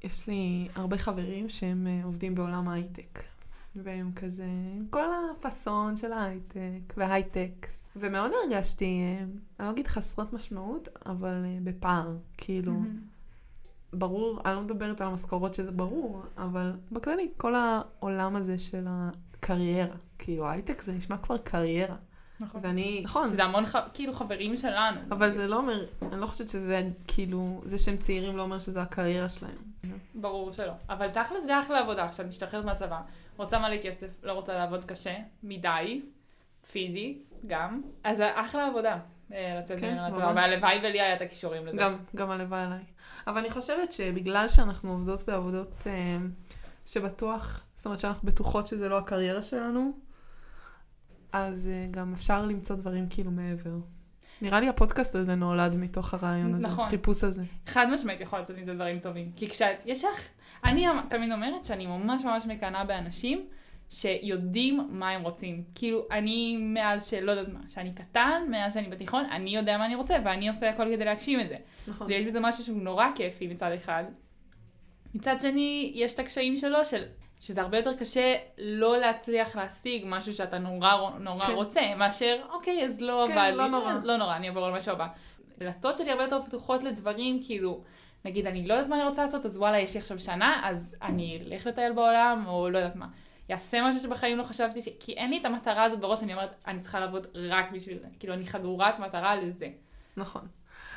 יש 0.03 0.27
לי 0.27 0.67
הרבה 0.75 0.97
חברים 0.97 1.49
שהם 1.49 1.87
אה, 1.87 2.01
עובדים 2.03 2.35
בעולם 2.35 2.67
ההייטק. 2.67 3.23
והם 3.75 4.11
כזה, 4.15 4.47
כל 4.89 5.03
הפאסון 5.31 5.95
של 5.95 6.11
ההייטק 6.11 6.93
וההייטק. 6.97 7.67
ומאוד 7.95 8.31
הרגשתי, 8.43 8.85
אה, 8.85 9.23
אני 9.59 9.67
לא 9.67 9.71
אגיד 9.71 9.87
חסרת 9.87 10.33
משמעות, 10.33 10.87
אבל 11.05 11.45
אה, 11.45 11.57
בפער. 11.63 12.17
כאילו, 12.37 12.73
ברור, 13.93 14.41
אני 14.45 14.55
לא 14.55 14.61
מדברת 14.61 15.01
על 15.01 15.07
המשכורות 15.07 15.53
שזה 15.53 15.71
ברור, 15.71 16.21
אבל 16.37 16.73
בכללי, 16.91 17.31
כל 17.37 17.53
העולם 17.55 18.35
הזה 18.35 18.59
של 18.59 18.85
הקריירה. 18.87 19.95
כאילו, 20.19 20.47
ההייטק 20.47 20.81
זה 20.81 20.93
נשמע 20.93 21.17
כבר 21.17 21.37
קריירה. 21.37 21.95
נכון. 22.39 22.61
ואני, 22.63 23.01
נכון, 23.03 23.27
שזה 23.29 23.43
המון 23.43 23.65
ח- 23.65 23.87
כאילו 23.93 24.13
חברים 24.13 24.57
שלנו. 24.57 24.99
אבל 25.11 25.29
זה 25.29 25.47
לא 25.47 25.55
אומר, 25.57 25.85
אני 26.11 26.21
לא 26.21 26.25
חושבת 26.27 26.49
שזה 26.49 26.81
כאילו, 27.07 27.61
זה 27.65 27.77
שהם 27.77 27.97
צעירים 27.97 28.37
לא 28.37 28.41
אומר 28.41 28.59
שזה 28.59 28.81
הקריירה 28.81 29.29
שלהם. 29.29 29.57
ברור 30.15 30.51
שלא. 30.51 30.73
אבל 30.89 31.07
תכל'ס 31.09 31.43
זה 31.45 31.59
אחלה 31.59 31.79
עבודה, 31.79 32.07
כשאת 32.07 32.25
משתחררת 32.25 32.65
מהצבא, 32.65 33.01
רוצה 33.37 33.59
מלא 33.59 33.77
כסף, 33.81 34.07
לא 34.23 34.33
רוצה 34.33 34.53
לעבוד 34.53 34.85
קשה, 34.85 35.15
מדי, 35.43 36.01
פיזי, 36.71 37.17
גם, 37.47 37.81
אז 38.03 38.17
זה 38.17 38.41
אחלה 38.41 38.67
עבודה. 38.67 38.97
אה, 39.33 39.59
לצאת 39.63 39.79
כן, 39.79 39.93
ממנו 39.93 40.17
ממש. 40.19 40.35
והלוואי 40.35 40.77
ולי 40.79 41.01
היה 41.01 41.15
את 41.15 41.21
הכישורים 41.21 41.61
לזה. 41.61 41.71
גם, 41.77 41.91
גם 42.15 42.29
הלוואי 42.29 42.61
עליי. 42.61 42.83
אבל 43.27 43.37
אני 43.37 43.49
חושבת 43.49 43.91
שבגלל 43.91 44.47
שאנחנו 44.47 44.91
עובדות 44.91 45.23
בעבודות 45.27 45.83
אה, 45.87 46.17
שבטוח, 46.85 47.61
זאת 47.75 47.85
אומרת 47.85 47.99
שאנחנו 47.99 48.27
בטוחות 48.27 48.67
שזה 48.67 48.89
לא 48.89 48.97
הקריירה 48.97 49.41
שלנו, 49.41 49.91
אז 51.31 51.67
אה, 51.67 51.87
גם 51.91 52.13
אפשר 52.13 52.45
למצוא 52.45 52.75
דברים 52.75 53.05
כאילו 53.09 53.31
מעבר. 53.31 53.75
נראה 54.41 54.59
לי 54.59 54.69
הפודקאסט 54.69 55.15
הזה 55.15 55.35
נולד 55.35 55.75
מתוך 55.75 56.13
הרעיון 56.13 56.53
הזה, 56.53 56.67
נכון. 56.67 56.85
החיפוש 56.85 57.23
הזה. 57.23 57.43
חד 57.65 57.87
משמעית 57.93 58.21
יכול 58.21 58.39
לצאת 58.39 58.57
מזה 58.57 58.73
דברים 58.73 58.99
טובים. 58.99 59.31
כי 59.35 59.49
כשאת, 59.49 59.77
יש 59.85 60.05
לך, 60.05 60.27
אני 60.63 60.85
תמיד 61.09 61.31
אומרת 61.31 61.65
שאני 61.65 61.87
ממש 61.87 62.23
ממש 62.23 62.45
מקנאה 62.45 62.83
באנשים 62.85 63.47
שיודעים 63.89 64.87
מה 64.89 65.09
הם 65.09 65.21
רוצים. 65.21 65.63
כאילו, 65.75 66.07
אני 66.11 66.57
מאז 66.57 67.07
שלא 67.07 67.31
יודעת 67.31 67.53
מה, 67.53 67.59
שאני 67.67 67.93
קטן, 67.93 68.41
מאז 68.49 68.73
שאני 68.73 68.87
בתיכון, 68.89 69.25
אני 69.25 69.55
יודע 69.55 69.77
מה 69.77 69.85
אני 69.85 69.95
רוצה, 69.95 70.15
ואני 70.25 70.49
עושה 70.49 70.69
הכל 70.69 70.85
כדי 70.95 71.05
להגשים 71.05 71.39
את 71.39 71.49
זה. 71.49 71.55
נכון. 71.87 72.07
ויש 72.07 72.25
בזה 72.25 72.39
משהו 72.39 72.63
שהוא 72.63 72.81
נורא 72.81 73.05
כיפי 73.15 73.47
מצד 73.47 73.71
אחד. 73.71 74.03
מצד 75.15 75.35
שני, 75.41 75.91
יש 75.95 76.13
את 76.13 76.19
הקשיים 76.19 76.57
שלו, 76.57 76.85
של, 76.85 77.03
שזה 77.39 77.61
הרבה 77.61 77.77
יותר 77.77 77.97
קשה 77.97 78.35
לא 78.57 78.97
להצליח 78.97 79.55
להשיג 79.55 80.03
משהו 80.05 80.33
שאתה 80.33 80.57
נורא 80.57 81.09
נורא 81.19 81.45
כן. 81.45 81.53
רוצה, 81.53 81.81
מאשר, 81.97 82.41
אוקיי, 82.49 82.85
אז 82.85 83.01
לא 83.01 83.25
כן, 83.27 83.37
עבד 83.37 83.51
לא 83.55 83.63
לי, 83.63 83.69
נורא. 83.69 83.93
לא 84.03 84.17
נורא, 84.17 84.35
אני 84.35 84.47
אעבור 84.47 84.65
על 84.65 84.73
משהו 84.73 84.91
הבא. 84.91 85.07
דלתות 85.57 85.97
שלי 85.97 86.11
הרבה 86.11 86.23
יותר 86.23 86.41
פתוחות 86.45 86.83
לדברים, 86.83 87.43
כאילו, 87.43 87.83
נגיד, 88.25 88.47
אני 88.47 88.67
לא 88.67 88.73
יודעת 88.73 88.89
מה 88.89 88.95
אני 88.95 89.09
רוצה 89.09 89.21
לעשות, 89.25 89.45
אז 89.45 89.57
וואלה, 89.57 89.79
יש 89.79 89.93
לי 89.93 89.99
עכשיו 89.99 90.19
שנה, 90.19 90.61
אז 90.63 90.95
אני 91.01 91.41
אלך 91.45 91.67
לטייל 91.67 91.93
בעולם, 91.93 92.43
או 92.47 92.69
לא 92.69 92.77
יודעת 92.77 92.95
מה. 92.95 93.07
יעשה 93.49 93.81
משהו 93.81 94.01
שבחיים 94.01 94.37
לא 94.37 94.43
חשבתי, 94.43 94.81
ש... 94.81 94.89
כי 94.99 95.13
אין 95.13 95.29
לי 95.29 95.37
את 95.39 95.45
המטרה 95.45 95.83
הזאת 95.83 95.99
בראש, 95.99 96.23
אני 96.23 96.33
אומרת, 96.33 96.49
אני 96.67 96.79
צריכה 96.79 96.99
לעבוד 96.99 97.27
רק 97.35 97.71
בשביל 97.71 97.97
זה. 97.97 98.07
כאילו, 98.19 98.33
אני 98.33 98.45
חדורת 98.45 98.99
מטרה 98.99 99.35
לזה. 99.35 99.69
נכון. 100.17 100.47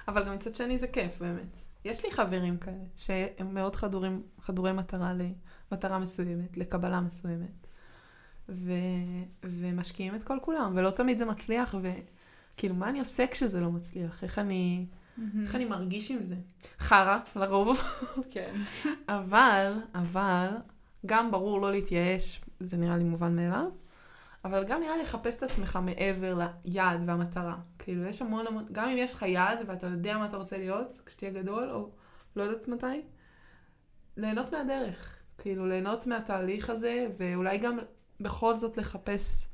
אבל 0.09 0.25
גם 0.25 0.35
מצד 0.35 0.55
שני 0.55 0.79
זה 0.79 0.89
כיף, 0.89 1.19
באמת. 1.19 1.57
יש 1.85 2.05
לי 2.05 2.11
חברים 2.11 2.57
כאלה, 2.57 2.85
שהם 2.97 3.55
מאוד 3.55 3.77
חדורים, 3.77 4.23
חדורי 4.41 4.73
מטרה 4.73 5.13
למטרה 5.73 5.99
מסוימת, 5.99 6.57
לקבלה 6.57 7.01
מסוימת. 7.01 7.67
ו... 8.49 8.73
ומשקיעים 9.45 10.15
את 10.15 10.23
כל 10.23 10.39
כולם, 10.43 10.73
ולא 10.77 10.91
תמיד 10.91 11.17
זה 11.17 11.25
מצליח, 11.25 11.75
וכאילו, 11.83 12.75
מה 12.75 12.89
אני 12.89 12.99
עושה 12.99 13.27
כשזה 13.27 13.61
לא 13.61 13.73
מצליח? 13.73 14.25
איך 14.25 14.39
אני, 14.39 14.87
איך 15.43 15.55
אני 15.55 15.65
מרגיש 15.65 16.11
עם 16.11 16.23
זה? 16.23 16.35
חרא, 16.79 17.19
לרוב. 17.37 17.79
כן. 18.31 18.55
אבל, 19.09 19.73
אבל, 19.95 20.49
גם 21.07 21.31
ברור 21.31 21.61
לא 21.61 21.71
להתייאש, 21.71 22.41
זה 22.61 22.77
נראה 22.77 22.97
לי 22.97 23.05
מובן 23.05 23.37
מאליו, 23.37 23.71
אבל 24.45 24.65
גם 24.65 24.81
נראה 24.81 24.97
לי 24.97 25.03
לחפש 25.03 25.37
את 25.37 25.43
עצמך 25.43 25.79
מעבר 25.83 26.39
ליעד 26.65 27.03
והמטרה. 27.07 27.57
כאילו, 27.79 28.05
יש 28.05 28.23
המון 28.23 28.47
המון, 28.47 28.67
גם 28.73 28.89
אם 28.89 28.97
יש 28.99 29.15
לך 29.15 29.23
יעד 29.23 29.59
ואתה 29.67 29.87
יודע 29.87 30.19
מה 30.19 30.25
אתה 30.27 30.37
רוצה 30.37 30.59
להיות 30.59 31.01
כשתהיה 31.07 31.31
גדול, 31.31 31.71
או 31.71 31.91
לא 32.37 32.43
יודעת 32.43 32.69
מתי, 32.69 33.03
ליהנות 34.17 34.53
מהדרך. 34.53 35.22
כאילו, 35.39 35.67
ליהנות 35.67 36.07
מהתהליך 36.07 36.71
הזה, 36.71 37.07
ואולי 37.19 37.59
גם 37.59 37.79
בכל 38.21 38.57
זאת 38.57 38.77
לחפש 38.77 39.49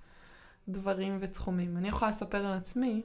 דברים 0.69 1.17
ותחומים. 1.21 1.77
אני 1.77 1.89
יכולה 1.89 2.11
לספר 2.11 2.47
על 2.47 2.53
עצמי 2.53 3.03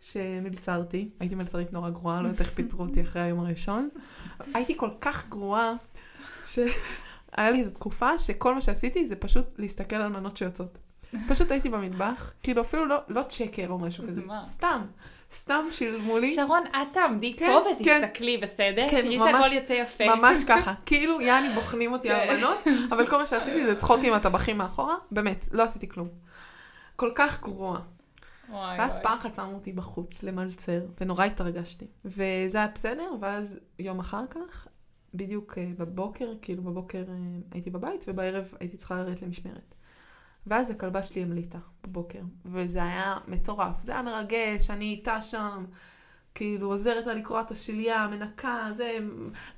שמלצרתי, 0.00 1.08
הייתי 1.20 1.34
מלצרית 1.34 1.72
נורא 1.72 1.90
גרועה, 1.90 2.22
לא 2.22 2.26
יודעת 2.26 2.40
איך 2.40 2.50
פיטרו 2.50 2.84
אותי 2.84 3.02
אחרי 3.02 3.22
היום 3.22 3.40
הראשון. 3.40 3.88
הייתי 4.54 4.76
כל 4.76 4.90
כך 5.00 5.28
גרועה, 5.28 5.72
שהיה 6.44 7.50
לי 7.50 7.58
איזו 7.58 7.70
תקופה 7.70 8.18
שכל 8.18 8.54
מה 8.54 8.60
שעשיתי 8.60 9.06
זה 9.06 9.16
פשוט 9.16 9.58
להסתכל 9.58 9.96
על 9.96 10.08
מנות 10.12 10.36
שיוצאות. 10.36 10.78
פשוט 11.28 11.50
הייתי 11.50 11.68
במטבח, 11.68 12.32
כאילו 12.42 12.62
אפילו 12.62 12.86
לא, 12.86 12.96
לא 13.08 13.22
צ'קר 13.28 13.68
או 13.68 13.78
משהו 13.78 14.04
כזה? 14.08 14.22
סתם, 14.42 14.86
סתם 15.32 15.64
שילמו 15.70 16.18
לי. 16.18 16.34
שרון, 16.34 16.62
את 16.66 16.88
תעמדי 16.92 17.34
כן, 17.36 17.52
פה 17.62 17.68
כן. 17.84 18.00
ותסתכלי, 18.02 18.38
בסדר? 18.38 18.86
כן, 18.90 19.02
תראי 19.02 19.16
ממש- 19.18 19.46
שהכל 19.46 19.54
יוצא 19.54 19.72
יפה. 19.72 20.04
ממש 20.16 20.44
ככה, 20.48 20.74
כאילו 20.86 21.20
יאני 21.20 21.54
בוחנים 21.54 21.92
אותי 21.92 22.08
כן. 22.08 22.26
המנות, 22.30 22.58
אבל 22.90 23.06
כל 23.06 23.16
מה 23.18 23.26
שעשיתי 23.26 23.64
זה 23.66 23.74
צחוק 23.76 24.00
עם 24.02 24.12
הטבחים 24.12 24.58
מאחורה, 24.58 24.94
באמת, 25.10 25.48
לא 25.52 25.62
עשיתי 25.62 25.88
כלום. 25.88 26.08
כל 26.96 27.10
כך 27.14 27.42
גרוע. 27.42 27.78
וואי 28.50 28.78
ואז 28.78 28.90
וואי. 28.90 29.02
פעם 29.02 29.18
אחת 29.18 29.34
שמו 29.34 29.54
אותי 29.54 29.72
בחוץ 29.72 30.22
למלצר, 30.22 30.80
ונורא 31.00 31.24
התרגשתי. 31.24 31.86
וזה 32.04 32.58
היה 32.58 32.68
בסדר, 32.74 33.10
ואז 33.20 33.60
יום 33.78 33.98
אחר 34.00 34.24
כך, 34.30 34.66
בדיוק 35.14 35.58
אה, 35.58 35.66
בבוקר, 35.78 36.32
כאילו 36.42 36.62
בבוקר 36.62 36.98
אה, 37.08 37.14
הייתי 37.52 37.70
בבית, 37.70 38.04
ובערב 38.08 38.54
הייתי 38.60 38.76
צריכה 38.76 38.94
לרדת 38.96 39.22
למשמרת. 39.22 39.74
ואז 40.46 40.70
הכלבה 40.70 41.02
שלי 41.02 41.22
המליטה 41.22 41.58
בבוקר, 41.84 42.20
וזה 42.44 42.82
היה 42.82 43.16
מטורף. 43.28 43.80
זה 43.80 43.92
היה 43.92 44.02
מרגש, 44.02 44.70
אני 44.70 44.84
איתה 44.84 45.20
שם, 45.20 45.64
כאילו 46.34 46.66
עוזרת 46.66 47.06
לה 47.06 47.14
לקרוע 47.14 47.40
את 47.40 47.50
השליה, 47.50 48.08
מנקה, 48.10 48.68
זה, 48.72 48.98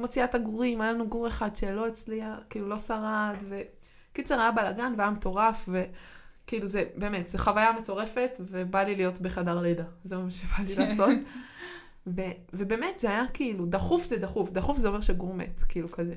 מוציאה 0.00 0.24
את 0.24 0.34
הגורים, 0.34 0.80
היה 0.80 0.92
לנו 0.92 1.08
גור 1.08 1.28
אחד 1.28 1.56
שלא 1.56 1.86
הצליח, 1.86 2.38
כאילו 2.50 2.68
לא 2.68 2.78
שרד, 2.78 3.36
וקיצר 3.48 4.40
היה 4.40 4.52
בלאגן 4.52 4.92
והיה 4.96 5.10
מטורף, 5.10 5.68
וכאילו 5.68 6.66
זה, 6.66 6.84
באמת, 6.96 7.28
זו 7.28 7.38
חוויה 7.38 7.72
מטורפת, 7.72 8.30
ובא 8.40 8.82
לי 8.82 8.96
להיות 8.96 9.20
בחדר 9.20 9.62
לידה, 9.62 9.84
זה 10.04 10.16
מה 10.16 10.30
שבא 10.30 10.64
לי 10.66 10.74
לעשות. 10.74 11.10
ו- 12.16 12.36
ובאמת 12.52 12.98
זה 12.98 13.10
היה 13.10 13.24
כאילו, 13.34 13.66
דחוף 13.66 14.04
זה 14.04 14.16
דחוף, 14.16 14.50
דחוף 14.50 14.78
זה 14.78 14.88
אומר 14.88 15.00
שגור 15.00 15.34
מת, 15.34 15.60
כאילו 15.68 15.88
כזה. 15.88 16.14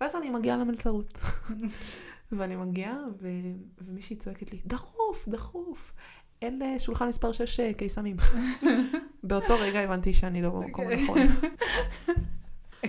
ואז 0.00 0.16
אני 0.16 0.30
מגיעה 0.30 0.56
למלצרות. 0.56 1.18
ואני 2.32 2.56
מגיעה, 2.56 2.96
ו- 3.20 3.28
ומישהי 3.78 4.16
צועקת 4.16 4.52
לי, 4.52 4.60
דחוף, 4.66 5.28
דחוף. 5.28 5.92
אין 6.42 6.62
אה, 6.62 6.78
שולחן 6.78 7.08
מספר 7.08 7.32
6 7.32 7.60
אה, 7.60 7.72
קיסמים. 7.74 8.16
באותו 9.22 9.54
רגע 9.60 9.80
הבנתי 9.80 10.12
שאני 10.12 10.42
לא 10.42 10.50
במקום 10.50 10.84
אוקיי. 10.84 11.00
הנכון. 11.00 11.18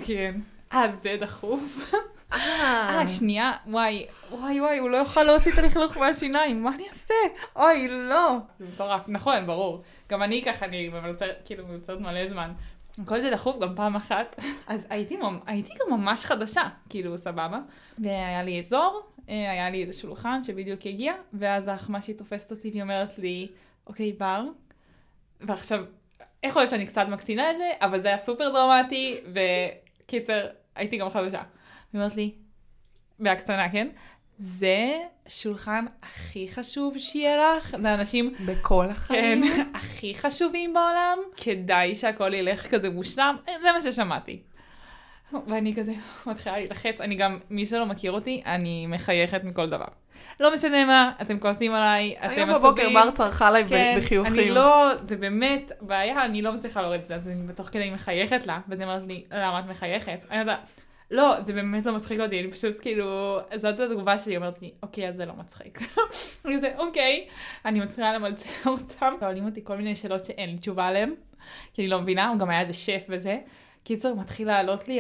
כן. 0.06 0.40
אז 0.70 0.92
זה 1.04 1.18
דחוף. 1.22 1.94
אה, 2.34 3.00
אה, 3.00 3.08
שנייה, 3.08 3.52
וואי, 3.68 4.06
וואי 4.32 4.62
וואי, 4.62 4.78
הוא 4.78 4.90
לא 4.90 4.98
יוכל 4.98 5.24
להוציא 5.24 5.54
את 5.54 5.58
הלכלוך 5.58 5.98
מהשיניים, 5.98 6.64
מה 6.64 6.76
אני 6.76 6.88
אעשה? 6.90 7.14
אוי, 7.56 7.88
לא. 7.88 8.38
זה 8.60 8.66
מטורף, 8.74 9.02
נכון, 9.08 9.46
ברור. 9.46 9.84
גם 10.10 10.24
אני 10.24 10.44
ככה, 10.46 10.66
אני 10.66 10.90
ממלצרת, 10.90 11.42
כאילו, 11.46 11.68
ממלצרת 11.68 12.00
מלא 12.00 12.30
זמן. 12.30 12.52
כל 13.06 13.22
זה 13.22 13.32
דחוף 13.32 13.60
גם 13.60 13.76
פעם 13.76 13.96
אחת. 13.96 14.36
אז 14.68 14.88
הייתי, 14.90 15.18
הייתי 15.46 15.74
גם 15.80 16.00
ממש 16.00 16.26
חדשה, 16.26 16.64
כאילו, 16.90 17.18
סבבה. 17.18 17.60
והיה 18.00 18.44
לי 18.44 18.60
אזור, 18.60 19.02
אה, 19.30 19.52
היה 19.52 19.70
לי 19.70 19.82
איזה 19.82 19.94
שולחן 19.94 20.44
שבדיוק 20.44 20.86
הגיע, 20.86 21.14
ואז 21.34 21.68
האחמ"שית 21.68 22.18
תופסת 22.18 22.52
אותי 22.52 22.70
והיא 22.70 22.82
אומרת 22.82 23.20
לי, 23.20 23.48
אוקיי, 23.88 24.14
בר, 24.14 24.44
ועכשיו, 25.42 25.84
יכול 26.44 26.62
להיות 26.62 26.70
שאני 26.70 26.88
קצת 26.88 27.06
מקטינה 27.10 27.52
את 27.52 27.58
זה, 27.58 27.72
אבל 27.82 28.02
זה 28.02 28.08
היה 28.08 28.18
סופר 28.18 28.50
דרמטי, 28.50 29.18
וקיצר, 30.04 30.48
הייתי 30.76 30.98
גם 30.98 31.10
חדשה. 31.10 31.42
היא 31.94 32.02
אומרת 32.02 32.16
לי, 32.16 32.32
בהקצנה, 33.20 33.70
כן? 33.72 33.88
זה 34.40 34.94
שולחן 35.28 35.86
הכי 36.04 36.48
חשוב 36.48 36.98
שיהיה 36.98 37.58
לך, 37.58 37.76
זה 37.82 37.94
אנשים, 37.94 38.34
בכל 38.46 38.86
כן, 38.86 38.92
החיים. 38.92 39.44
הכי 39.76 40.16
חשובים 40.16 40.74
בעולם, 40.74 41.18
כדאי 41.38 41.96
שהכל 41.96 42.34
ילך 42.34 42.68
כזה 42.68 42.90
מושלם, 42.90 43.38
זה 43.46 43.72
מה 43.72 43.82
ששמעתי. 43.82 44.40
ואני 45.48 45.76
כזה 45.76 45.94
מתחילה 46.26 46.56
להילחץ, 46.58 47.02
אני 47.02 47.16
גם, 47.16 47.40
מי 47.50 47.66
שלא 47.66 47.86
מכיר 47.86 48.12
אותי, 48.12 48.42
אני 48.46 48.88
מחייכת 48.88 49.44
מכל 49.44 49.70
דבר. 49.70 49.86
לא 50.40 50.54
משנה 50.54 50.86
מה, 50.86 51.12
אתם 51.22 51.40
כועסים 51.40 51.74
עליי, 51.74 52.16
אתם 52.18 52.26
עצובים. 52.26 52.50
היום 52.50 52.60
בבוקר 52.60 52.90
בר 52.94 53.12
צרחה 53.12 53.48
עליי 53.48 53.68
כן, 53.68 54.00
בחיוכים. 54.02 54.34
אני 54.34 54.50
לא, 54.50 54.90
זה 55.08 55.16
באמת 55.16 55.72
בעיה, 55.82 56.26
אני 56.26 56.42
לא 56.42 56.54
מצליחה 56.54 56.82
להוריד 56.82 57.02
את 57.02 57.08
זה, 57.08 57.16
אז 57.16 57.28
אני 57.28 57.48
בתוך 57.48 57.68
כדי 57.68 57.90
מחייכת 57.90 58.48
לה, 58.48 58.60
ואז 58.68 58.80
היא 58.80 58.88
אומרת 58.88 59.08
לי, 59.08 59.24
למה 59.32 59.60
את 59.60 59.66
מחייכת? 59.66 60.20
אני 60.32 60.40
יודעת, 60.40 60.60
לא, 61.12 61.42
זה 61.42 61.54
באמת 61.54 61.86
לא 61.86 61.96
מצחיק 61.96 62.20
אותי, 62.20 62.40
אני 62.40 62.52
פשוט 62.52 62.82
כאילו, 62.82 63.40
זאת 63.56 63.80
התגובה 63.80 64.18
שלי, 64.18 64.38
אומרת 64.38 64.62
לי, 64.62 64.72
אוקיי, 64.84 65.10
אז 65.10 65.16
זה 65.16 65.26
לא 65.26 65.34
מצחיק. 65.34 65.80
אני 66.46 66.58
כזה, 66.58 66.74
אוקיי, 66.78 67.28
אני 67.66 67.80
מתחילה 67.80 68.14
למלצר 68.14 68.70
אותם, 68.70 69.14
שואלים 69.20 69.46
אותי 69.46 69.62
כל 69.64 69.78
מיני 69.78 69.96
שאלות 69.96 70.26
שאין 70.26 70.50
לי 70.50 70.58
תשובה 70.58 70.88
עליהן, 70.88 71.14
כי 71.74 71.82
אני 71.82 71.90
לא 71.90 72.02
מבינה, 72.02 72.30
הוא 72.30 72.40
גם 72.40 72.50
היה 72.50 72.62
איזה 72.62 72.74
שף 72.74 73.04
וזה. 73.10 73.38
קיצר, 73.88 74.14
מתחיל 74.14 74.48
לעלות 74.48 74.88
לי. 74.88 75.00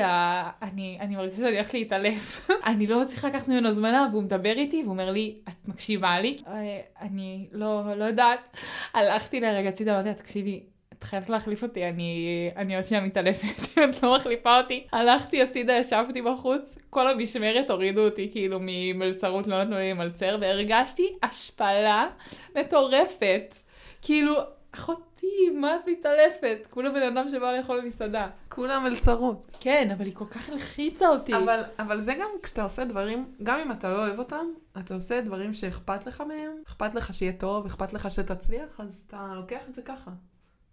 אני, 0.62 0.98
אני 1.02 1.16
מרגישה 1.16 1.38
שאני 1.38 1.56
הולכת 1.56 1.74
להתעלף. 1.74 2.50
אני 2.66 2.88
לא 2.88 3.02
מצליחה 3.02 3.28
לקחת 3.28 3.48
ממנו 3.48 3.72
זמנה, 3.72 4.08
והוא 4.12 4.24
מדבר 4.24 4.54
איתי, 4.58 4.82
והוא 4.82 4.92
אומר 4.92 5.12
לי, 5.12 5.36
את 5.50 5.68
מקשיבה 5.68 6.20
לי? 6.20 6.38
אה, 6.48 6.80
אני 7.02 7.48
לא, 7.52 7.96
לא 7.96 8.04
יודעת. 8.04 8.58
הלכתי 8.94 9.40
לרגע 9.40 9.70
הצידה, 9.70 9.94
אמרתי 9.94 10.10
לה, 10.10 10.14
תקשיבי, 10.14 10.64
את 11.00 11.04
חייבת 11.04 11.30
להחליף 11.30 11.63
אותי, 11.63 11.86
אני, 11.86 12.51
אני 12.56 12.75
עוד 12.75 12.84
שנייה 12.84 13.04
מתעלפת, 13.04 13.77
את 13.89 14.04
לא 14.04 14.16
מחליפה 14.16 14.58
אותי. 14.58 14.88
הלכתי 14.92 15.42
הצידה, 15.42 15.74
ישבתי 15.74 16.22
בחוץ, 16.22 16.77
כל 16.89 17.08
המשמרת 17.08 17.70
הורידו 17.70 18.06
אותי 18.06 18.30
כאילו 18.32 18.60
ממלצרות, 18.62 19.48
לא 19.48 19.63
נתנו 19.63 19.75
לי 19.75 19.92
למלצר, 19.92 20.38
והרגשתי 20.42 21.16
השפלה 21.24 22.08
מטורפת. 22.56 23.56
כאילו, 24.01 24.34
אחותי, 24.72 25.50
מה 25.54 25.75
את 25.75 25.82
מתעלפת? 25.88 26.68
כולה 26.70 26.89
בן 26.89 27.04
אדם 27.04 27.27
שבא 27.27 27.51
לאכול 27.51 27.82
במסעדה. 27.82 28.30
כולם 28.50 28.84
מלצרות. 28.84 29.51
כן, 29.60 29.89
אבל 29.98 30.06
היא 30.06 30.16
כל 30.16 30.25
כך 30.25 30.50
הלחיצה 30.50 31.10
אותי. 31.10 31.36
אבל, 31.36 31.62
אבל 31.80 32.01
זה 32.01 32.13
גם 32.13 32.30
כשאתה 32.44 32.63
עושה 32.63 32.86
דברים, 32.86 33.32
גם 33.44 33.60
אם 33.60 33.72
אתה 33.72 33.89
לא 33.89 33.98
אוהב 33.98 34.20
אותם, 34.20 34.46
אתה 34.77 34.94
עושה 34.94 35.22
דברים 35.22 35.54
שאכפת 35.54 36.08
לך 36.08 36.22
מהם, 36.22 36.51
אכפת 36.68 36.96
לך 36.96 37.13
שיהיה 37.13 37.34
טוב, 37.34 37.66
אכפת 37.66 37.94
לך 37.94 38.12
שתצליח, 38.12 38.80
אז 38.80 39.04
אתה 39.08 39.34
לוקח 39.36 39.62
את 39.70 39.74
זה 39.74 39.82
ככה. 39.82 40.12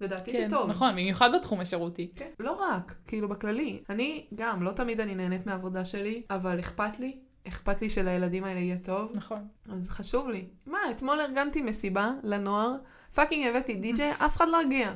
לדעתי 0.00 0.32
כן, 0.32 0.48
זה 0.48 0.56
טוב. 0.56 0.70
נכון, 0.70 0.92
במיוחד 0.92 1.30
בתחום 1.34 1.60
השירותי. 1.60 2.10
כן. 2.16 2.28
לא 2.40 2.52
רק, 2.52 2.94
כאילו 3.06 3.28
בכללי. 3.28 3.82
אני 3.90 4.26
גם, 4.34 4.62
לא 4.62 4.72
תמיד 4.72 5.00
אני 5.00 5.14
נהנית 5.14 5.46
מהעבודה 5.46 5.84
שלי, 5.84 6.22
אבל 6.30 6.60
אכפת 6.60 7.00
לי, 7.00 7.16
אכפת 7.48 7.82
לי 7.82 7.90
שלילדים 7.90 8.44
האלה 8.44 8.60
יהיה 8.60 8.78
טוב, 8.78 9.12
נכון. 9.14 9.48
אז 9.72 9.88
חשוב 9.88 10.28
לי. 10.28 10.44
מה, 10.66 10.78
אתמול 10.90 11.20
ארגנתי 11.20 11.62
מסיבה 11.62 12.10
לנוער, 12.22 12.74
fucking 13.14 13.46
הבאתי 13.46 13.74
די-ג'יי, 13.74 14.12
אף 14.12 14.36
אחד 14.36 14.48
לא 14.48 14.60
הגיע. 14.60 14.92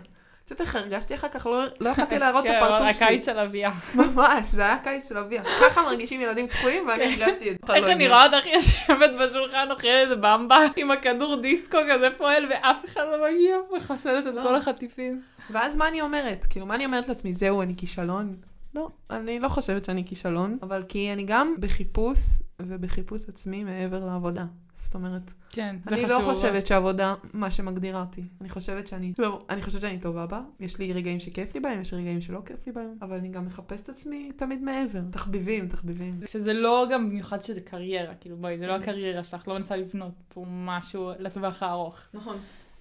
יודעת 0.55 0.67
איך 0.67 0.77
הרגשתי 0.77 1.15
אחר 1.15 1.29
כך, 1.29 1.47
לא, 1.47 1.65
לא 1.81 1.89
יכולתי 1.89 2.19
להראות 2.23 2.45
את 2.47 2.51
כן, 2.51 2.57
הפרצוף 2.57 2.97
שלי. 2.97 3.07
הקיץ 3.07 3.27
של 3.27 3.39
אביה. 3.39 3.71
ממש, 3.95 4.47
זה 4.47 4.63
היה 4.65 4.79
קיץ 4.79 5.09
של 5.09 5.19
אביה. 5.19 5.43
ככה 5.45 5.83
מרגישים 5.83 6.21
ילדים 6.21 6.47
דחויים, 6.47 6.89
ואני 6.89 7.05
הרגשתי 7.05 7.51
את 7.51 7.57
זה. 7.67 7.75
איך 7.75 7.87
אני. 7.87 8.09
רואה 8.09 8.27
אותך 8.27 8.47
יושבת 8.47 9.11
בשולחן, 9.21 9.71
אוכלת 9.71 10.19
במבה 10.21 10.59
עם 10.77 10.91
הכדור 10.91 11.37
דיסקו 11.37 11.79
כזה 11.91 12.09
פועל, 12.19 12.47
ואף 12.51 12.85
אחד 12.85 13.03
לא 13.13 13.29
מגיע, 13.29 13.57
מחסלת 13.77 14.27
את 14.27 14.35
לא. 14.35 14.43
כל 14.43 14.55
החטיפים. 14.55 15.23
ואז 15.51 15.77
מה 15.77 15.89
אני 15.89 16.01
אומרת? 16.01 16.47
כאילו, 16.51 16.67
מה 16.67 16.75
אני 16.75 16.85
אומרת 16.85 17.09
לעצמי? 17.09 17.33
זהו, 17.33 17.63
אני 17.63 17.75
כישלון? 17.77 18.37
לא, 18.79 18.89
אני 19.11 19.41
לא 19.41 19.49
חושבת 19.49 19.85
שאני 19.85 20.05
כישלון, 20.05 20.59
אבל 20.63 20.85
כי 20.89 21.13
אני 21.13 21.25
גם 21.25 21.55
בחיפוש, 21.61 22.19
ובחיפוש 22.63 23.29
עצמי 23.29 23.65
מעבר 23.65 24.05
לעבודה. 24.05 24.45
זאת 24.75 24.95
אומרת, 24.95 25.33
כן, 25.51 25.77
זה 25.89 25.95
אני 25.95 26.05
חשוב. 26.05 26.21
לא 26.21 26.35
חושבת 26.35 26.67
שעבודה 26.67 27.15
מה 27.33 27.51
שמגדירה 27.51 28.01
אותי. 28.01 28.23
אני 28.41 28.49
חושבת 28.49 28.87
שאני, 28.87 29.13
לא, 29.19 29.45
אני 29.51 29.63
חושבת 29.63 29.81
שאני 29.81 29.99
טובה 29.99 30.27
בה. 30.27 30.41
יש 30.61 30.79
לי 30.79 30.93
רגעים 30.93 31.21
שכיף 31.21 31.55
לי 31.55 31.61
בהם, 31.61 31.81
יש 31.81 31.95
רגעים 31.95 32.21
שלא 32.21 32.41
כיף 32.47 32.67
לי 32.67 32.73
בהם, 32.73 32.95
אבל 33.03 33.17
אני 33.17 33.29
גם 33.29 33.47
מחפשת 33.47 33.85
את 33.85 33.89
עצמי 33.89 34.33
תמיד 34.37 34.63
מעבר. 34.63 35.01
תחביבים, 35.11 35.69
תחביבים. 35.69 36.21
שזה 36.27 36.53
לא 36.53 36.87
גם 36.93 37.09
במיוחד 37.11 37.43
שזה 37.43 37.61
קריירה, 37.61 38.15
כאילו 38.15 38.37
בואי, 38.37 38.59
זה 38.59 38.67
לא. 38.67 38.73
הקריירה 38.73 39.25
שלך, 39.25 39.49
לא 39.49 39.55
מנסה 39.55 39.77
לבנות 39.77 40.13
פה 40.29 40.45
משהו 40.49 41.11
לטווח 41.19 41.63
הארוך. 41.63 41.99
נכון. 42.15 42.37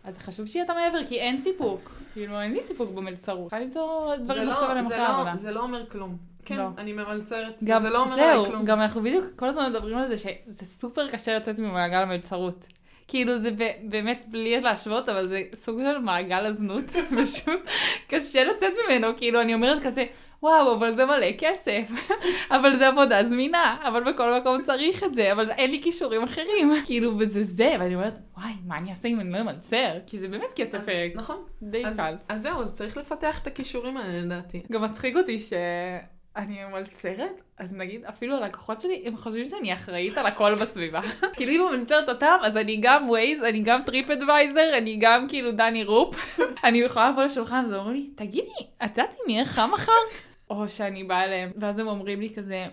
אז 0.07 0.17
חשוב 0.17 0.47
שיהיה 0.47 0.65
את 0.65 0.69
המעבר, 0.69 1.03
כי 1.07 1.19
אין 1.19 1.39
סיפוק. 1.41 1.91
כאילו, 2.13 2.41
אין 2.41 2.53
לי 2.53 2.61
סיפוק 2.61 2.91
במלצרות. 2.91 3.49
צריכה 3.49 3.59
למצוא 3.59 4.15
זה 4.17 4.23
דברים 4.23 4.43
לא- 4.43 4.51
לחשוב 4.51 4.69
עליהם 4.69 4.85
זה 4.85 4.93
אחרי 4.95 5.03
לא- 5.07 5.09
העבודה. 5.09 5.37
זה 5.37 5.51
לא 5.51 5.59
אומר 5.59 5.85
כלום. 5.89 6.17
כן, 6.45 6.57
לא. 6.57 6.67
אני 6.77 6.93
ממלצרת, 6.93 7.63
גם, 7.63 7.77
וזה 7.77 7.89
לא 7.89 8.03
אומר 8.03 8.13
עליי 8.13 8.33
זהו, 8.33 8.45
כלום. 8.45 8.65
גם 8.65 8.81
אנחנו 8.81 9.01
בדיוק 9.01 9.25
כל 9.35 9.49
הזמן 9.49 9.69
מדברים 9.69 9.97
על 9.97 10.07
זה 10.07 10.17
שזה 10.17 10.31
סופר 10.65 11.07
קשה 11.09 11.37
לצאת 11.37 11.59
ממעגל 11.59 11.97
המלצרות. 11.97 12.65
כאילו 13.07 13.37
זה 13.39 13.49
באמת 13.83 14.25
בלי 14.27 14.61
להשוות, 14.61 15.09
אבל 15.09 15.27
זה 15.27 15.41
סוג 15.55 15.79
של 15.79 15.97
מעגל 15.97 16.45
הזנות, 16.45 16.83
פשוט 17.23 17.59
קשה 18.07 18.43
לצאת 18.43 18.73
ממנו, 18.87 19.07
כאילו 19.17 19.41
אני 19.41 19.53
אומרת 19.53 19.83
כזה, 19.83 20.05
וואו, 20.43 20.73
אבל 20.75 20.95
זה 20.95 21.05
מלא 21.05 21.27
כסף, 21.37 21.89
אבל 22.55 22.77
זה 22.77 22.87
עבודה 22.87 23.23
זמינה, 23.23 23.77
אבל 23.87 24.03
בכל 24.13 24.39
מקום 24.39 24.63
צריך 24.63 25.03
את 25.03 25.15
זה, 25.15 25.31
אבל 25.31 25.51
אין 25.51 25.71
לי 25.71 25.81
כישורים 25.81 26.23
אחרים, 26.23 26.71
כאילו 26.85 27.11
וזה 27.19 27.43
זה, 27.43 27.75
ואני 27.79 27.95
אומרת, 27.95 28.13
וואי, 28.37 28.51
מה 28.65 28.77
אני 28.77 28.89
אעשה 28.89 29.07
אם 29.07 29.19
אני 29.19 29.31
לא 29.31 29.41
אמלצר? 29.41 29.91
כי 30.07 30.19
זה 30.19 30.27
באמת 30.27 30.53
כסף 30.55 30.75
אז- 30.79 30.89
אה, 30.89 31.07
נכון. 31.15 31.37
די 31.61 31.85
אז- 31.85 31.97
קל. 31.97 32.15
אז 32.29 32.41
זהו, 32.41 32.61
אז 32.61 32.75
צריך 32.75 32.97
לפתח 32.97 33.41
את 33.41 33.47
הכישורים 33.47 33.97
האלה 33.97 34.21
לדעתי. 34.21 34.61
גם 34.71 34.83
מצחיק 34.83 35.15
אותי 35.17 35.37
שאני 36.37 36.65
מלצרת, 36.71 37.41
אז 37.57 37.73
נגיד 37.73 38.05
אפילו 38.05 38.35
הלקוחות 38.35 38.81
שלי, 38.81 39.03
הם 39.05 39.17
חושבים 39.17 39.49
שאני 39.49 39.73
אחראית 39.73 40.17
על 40.17 40.25
הכל 40.25 40.55
בסביבה. 40.55 41.01
כאילו 41.35 41.51
אם 41.53 41.61
הוא 41.61 41.71
מלצרת 41.71 42.09
אותם, 42.09 42.37
אז 42.43 42.57
אני 42.57 42.77
גם 42.81 43.09
Waze, 43.09 43.43
אני 43.43 43.61
גם 43.61 43.81
TripAdvisor, 43.85 44.77
אני 44.77 44.97
גם 44.99 45.27
כאילו 45.29 45.51
דני 45.51 45.83
רופ. 45.83 46.39
אני 46.63 46.77
יכולה 46.77 47.09
לבוא 47.09 47.23
לשולחן 47.23 47.65
ואומרים 47.71 47.95
לי, 47.95 48.09
תגידי, 48.15 48.49
את 48.85 48.97
יודעת 48.97 49.15
אם 49.25 49.29
יהיה 49.29 49.45
חם 49.45 49.69
מחר? 49.73 49.91
או 50.49 50.69
שאני 50.69 51.03
באה 51.03 51.23
אליהם, 51.23 51.51
ואז 51.57 51.79
הם 51.79 51.87
אומרים 51.87 52.21
לי 52.21 52.33
כזה, 52.35 52.65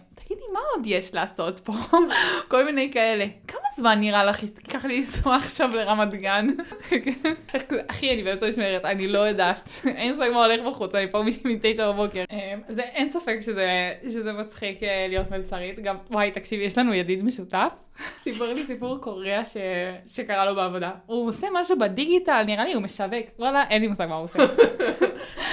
מה 0.55 0.61
עוד 0.77 0.87
יש 0.87 1.15
לעשות 1.15 1.59
פה? 1.59 1.73
כל 2.51 2.65
מיני 2.65 2.91
כאלה. 2.93 3.27
כמה 3.49 3.61
זמן 3.77 4.01
נראה 4.01 4.25
לך 4.25 4.43
ייקח 4.43 4.85
לי 4.85 4.97
לנסוע 4.97 5.37
עכשיו 5.37 5.71
לרמת 5.75 6.15
גן? 6.15 6.47
אחי, 7.91 8.15
אני 8.15 8.23
באמצע 8.23 8.49
משמרת, 8.49 8.85
אני 8.85 9.09
לא 9.09 9.19
יודעת. 9.19 9.69
אין 9.97 10.15
ספק 10.15 10.31
מה 10.33 10.45
הולך 10.45 10.61
בחוץ, 10.67 10.95
אני 10.95 11.13
פה 11.13 11.23
מתשע 11.45 11.93
בבוקר. 11.93 12.25
אמ, 12.33 12.61
זה 12.69 12.83
אין 12.83 13.11
ספק 13.11 13.37
שזה, 13.41 13.95
שזה 14.11 14.33
מצחיק 14.33 14.83
אה, 14.83 15.07
להיות 15.09 15.31
מלצרית. 15.31 15.79
גם, 15.79 15.97
וואי, 16.11 16.31
תקשיבי, 16.31 16.63
יש 16.63 16.79
לנו 16.79 16.95
ידיד 16.95 17.25
משותף. 17.25 17.73
סיפר 18.23 18.53
לי 18.53 18.65
סיפור 18.65 18.99
קוריאה 19.01 19.45
ש... 19.45 19.57
שקרה 20.07 20.45
לו 20.45 20.55
בעבודה. 20.55 20.91
הוא 21.07 21.29
עושה 21.29 21.47
משהו 21.53 21.79
בדיגיטל, 21.79 22.43
נראה 22.47 22.65
לי 22.65 22.75
הוא 22.75 22.83
משווק. 22.83 23.27
וואלה, 23.39 23.65
אין 23.71 23.83
לי 23.83 23.89
מושג 23.89 24.07
מה 24.09 24.15
הוא 24.15 24.25
עושה. 24.25 24.39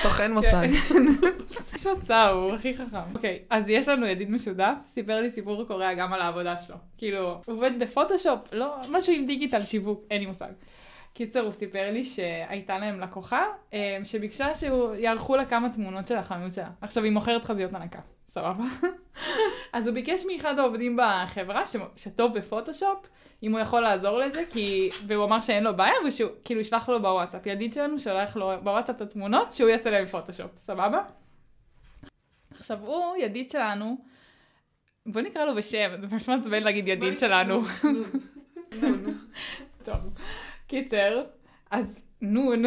סוכן 0.02 0.32
מוסד. 0.32 0.68
כן. 0.90 1.06
יש 1.76 1.88
מצב, 1.88 2.32
הוא 2.34 2.54
הכי 2.54 2.74
חכם. 2.74 2.98
אוקיי, 3.16 3.40
אז 3.50 3.70
יש 3.70 3.88
לנו 3.88 4.06
ידיד 4.06 4.32
משותף, 4.32 4.74
סיפר 4.88 5.22
לי 5.22 5.32
סיפור 5.32 5.64
קוריאה 5.68 5.94
גם 5.94 6.14
על 6.14 6.22
העבודה 6.22 6.58
שלו. 6.58 6.76
כאילו, 6.98 7.40
הוא 7.46 7.56
עובד 7.56 7.72
בפוטושופ, 7.80 8.40
לא, 8.52 8.76
משהו 8.90 9.14
עם 9.14 9.26
דיגיטל 9.26 9.64
שיווק, 9.64 10.04
אין 10.12 10.20
לי 10.20 10.26
מושג. 10.26 10.52
קיצר, 11.14 11.40
הוא 11.40 11.52
סיפר 11.52 11.92
לי 11.92 12.06
שהייתה 12.06 12.80
להם 12.80 13.00
לקוחה 13.00 13.44
אה, 13.74 13.98
שביקשה 14.04 14.48
שיערכו 14.56 15.36
לה 15.36 15.46
כמה 15.46 15.70
תמונות 15.70 16.08
של 16.08 16.16
החנות 16.16 16.54
שלה. 16.54 16.70
עכשיו, 16.82 17.04
היא 17.04 17.12
מוכרת 17.12 17.46
חזיות 17.46 17.74
הנקה, 17.74 18.00
סבבה? 18.34 18.64
אז 19.74 19.88
הוא 19.88 19.94
ביקש 19.94 20.26
מאחד 20.26 20.60
העובדים 20.60 21.00
בחברה, 21.02 21.66
ש... 21.66 21.76
שטוב 21.96 22.38
בפוטושופ, 22.38 23.08
אם 23.44 23.52
הוא 23.52 23.60
יכול 23.60 23.82
לעזור 23.82 24.20
לזה, 24.20 24.44
כי... 24.50 24.90
והוא 25.08 25.26
אמר 25.26 25.42
שאין 25.42 25.64
לו 25.64 25.78
בעיה, 25.78 25.94
ושהוא 26.08 26.30
כאילו 26.46 26.62
ישלח 26.62 26.90
לו 26.90 27.02
בוואטסאפ. 27.02 27.46
ידיד 27.46 27.74
שלנו 27.74 28.00
שולח 28.00 28.36
לו 28.36 28.52
בוואטסאפ 28.64 28.96
את 28.96 29.02
התמונות, 29.02 29.52
שהוא 29.52 29.70
יעשה 29.70 29.90
להם 29.90 30.06
פוטושופ, 30.06 30.58
סבבה? 30.58 31.04
עכשיו, 32.60 32.80
הוא 32.82 33.16
ידיד 33.16 33.50
שלנו, 33.50 33.98
בוא 35.06 35.22
נקרא 35.22 35.46
לו 35.46 35.56
בשם, 35.56 35.92
זה 36.02 36.08
ממש 36.12 36.30
מעצבן 36.30 36.64
להגיד 36.64 36.88
ידיד 36.88 37.20
שלנו. 37.20 37.62
טוב. 39.86 39.96
קיצר, 40.68 41.24
אז 41.72 42.02
נון 42.22 42.64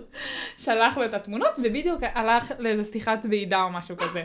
שלח 0.64 0.98
לו 0.98 1.04
את 1.04 1.14
התמונות, 1.14 1.52
ובדיוק 1.58 2.02
הלך 2.02 2.52
לאיזה 2.58 2.84
שיחת 2.84 3.18
ועידה 3.30 3.62
או 3.62 3.70
משהו 3.70 3.96
כזה. 3.96 4.24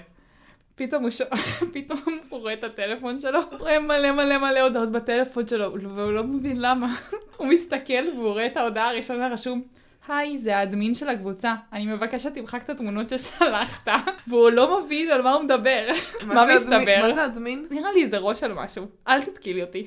פתאום 0.77 1.03
הוא, 1.03 1.09
ש... 1.09 1.21
פתאום 1.73 2.19
הוא 2.29 2.39
רואה 2.39 2.53
את 2.53 2.63
הטלפון 2.63 3.19
שלו, 3.19 3.39
הוא 3.51 3.59
רואה 3.59 3.79
מלא 3.79 4.11
מלא 4.11 4.37
מלא 4.37 4.59
הודעות 4.59 4.91
בטלפון 4.91 5.47
שלו, 5.47 5.73
והוא 5.95 6.11
לא 6.11 6.23
מבין 6.23 6.61
למה. 6.61 6.95
הוא 7.37 7.47
מסתכל 7.47 8.07
והוא 8.15 8.31
רואה 8.31 8.45
את 8.45 8.57
ההודעה 8.57 8.89
הראשונה 8.89 9.27
רשום, 9.27 9.61
היי, 10.07 10.37
זה 10.37 10.57
האדמין 10.57 10.93
של 10.93 11.09
הקבוצה, 11.09 11.55
אני 11.73 11.85
מבקש 11.85 12.23
שתמחק 12.23 12.63
את 12.63 12.69
התמונות 12.69 13.09
ששלחת. 13.09 13.87
והוא 14.27 14.49
לא 14.49 14.81
מבין 14.81 15.11
על 15.11 15.21
מה 15.21 15.33
הוא 15.33 15.43
מדבר. 15.43 15.87
מה 16.25 16.45
מסתבר? 16.55 17.01
מה 17.01 17.11
זה 17.11 17.25
אדמין? 17.25 17.65
נראה 17.71 17.91
לי 17.91 18.03
איזה 18.03 18.17
ראש 18.17 18.43
על 18.43 18.53
משהו. 18.53 18.85
אל 19.07 19.21
תתקילי 19.21 19.61
אותי. 19.61 19.85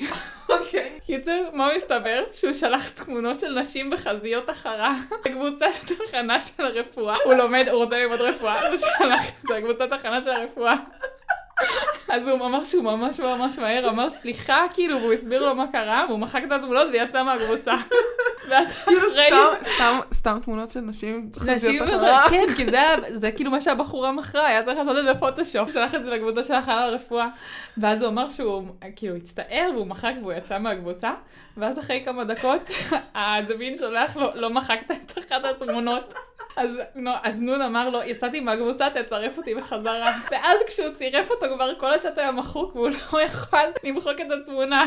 אוקיי. 0.75 1.01
קיצר, 1.07 1.51
מה 1.53 1.69
מסתבר? 1.77 2.25
שהוא 2.33 2.53
שלח 2.53 2.89
תמונות 2.89 3.39
של 3.39 3.59
נשים 3.61 3.91
בחזיות 3.91 4.49
החרה 4.49 4.95
לקבוצת 5.27 5.67
הכנה 6.09 6.41
של 6.41 6.65
הרפואה. 6.65 7.15
הוא 7.25 7.35
לומד, 7.35 7.69
הוא 7.69 7.85
רוצה 7.85 7.97
ללמוד 7.97 8.21
רפואה, 8.21 8.69
הוא 8.69 8.77
שלח 8.77 9.29
את 9.29 9.49
זה 9.49 9.59
לקבוצת 9.59 9.93
הכנה 9.93 10.23
של 10.23 10.31
הרפואה. 10.31 10.75
אז 12.09 12.29
הוא 12.29 12.47
אמר 12.47 12.65
שהוא 12.65 12.85
ממש 12.85 13.21
ממש 13.21 13.59
מהר 13.59 13.89
אמר 13.89 14.11
סליחה 14.11 14.65
כאילו 14.75 15.01
והוא 15.01 15.13
הסביר 15.13 15.47
לו 15.47 15.55
מה 15.55 15.67
קרה 15.73 16.05
והוא 16.09 16.19
מחק 16.19 16.43
את 16.47 16.53
התמונות 16.53 16.87
ויצא 16.93 17.23
מהקבוצה. 17.23 17.75
כאילו 18.85 19.07
סתם 20.13 20.39
תמונות 20.45 20.71
של 20.71 20.81
נשים 20.81 21.31
חזיות 21.37 21.89
אחרה. 21.89 22.25
כן, 22.31 22.45
כי 22.57 22.67
זה 23.21 23.33
כאילו 23.33 23.51
מה 23.51 23.61
שהבחורה 23.61 24.13
מכרה, 24.13 24.47
היה 24.47 24.63
צריך 24.65 24.79
לעשות 24.79 24.99
את 24.99 25.05
זה 25.05 25.15
בפוטושופ, 25.15 25.71
שלח 25.73 25.95
את 25.95 26.07
זה 26.07 26.11
לקבוצה 26.11 26.43
של 26.43 26.55
הכנה 26.55 26.87
לרפואה. 26.87 27.29
ואז 27.79 28.03
הוא 28.03 28.09
אמר 28.09 28.29
שהוא 28.29 28.65
כאילו 28.97 29.17
הצטער 29.17 29.71
והוא 29.75 29.87
מחק 29.87 30.13
והוא 30.21 30.33
יצא 30.33 30.59
מהקבוצה. 30.59 31.11
ואז 31.57 31.79
אחרי 31.79 32.03
כמה 32.05 32.25
דקות 32.25 32.61
הדבין 33.15 33.77
שולח 33.77 34.17
לו 34.17 34.31
לא 34.35 34.51
מחקת 34.51 34.91
את 34.91 35.19
אחת 35.19 35.45
התמונות. 35.45 36.15
אז, 36.57 36.71
נו, 36.95 37.11
אז 37.23 37.41
נון 37.41 37.63
אמר 37.63 37.89
לו, 37.89 38.03
יצאתי 38.03 38.41
מהקבוצה, 38.41 38.89
תצרף 38.91 39.39
אותי 39.39 39.55
בחזרה. 39.55 40.13
ואז 40.31 40.61
כשהוא 40.67 40.95
צירף 40.95 41.31
אותו 41.31 41.47
כבר 41.55 41.75
כל 41.75 41.95
הצ'אט 41.95 42.19
היה 42.19 42.33
מחוק 42.33 42.77
והוא 42.77 42.89
לא 42.89 43.23
יכול 43.23 43.61
למחוק 43.85 44.21
את 44.21 44.31
התמונה. 44.31 44.85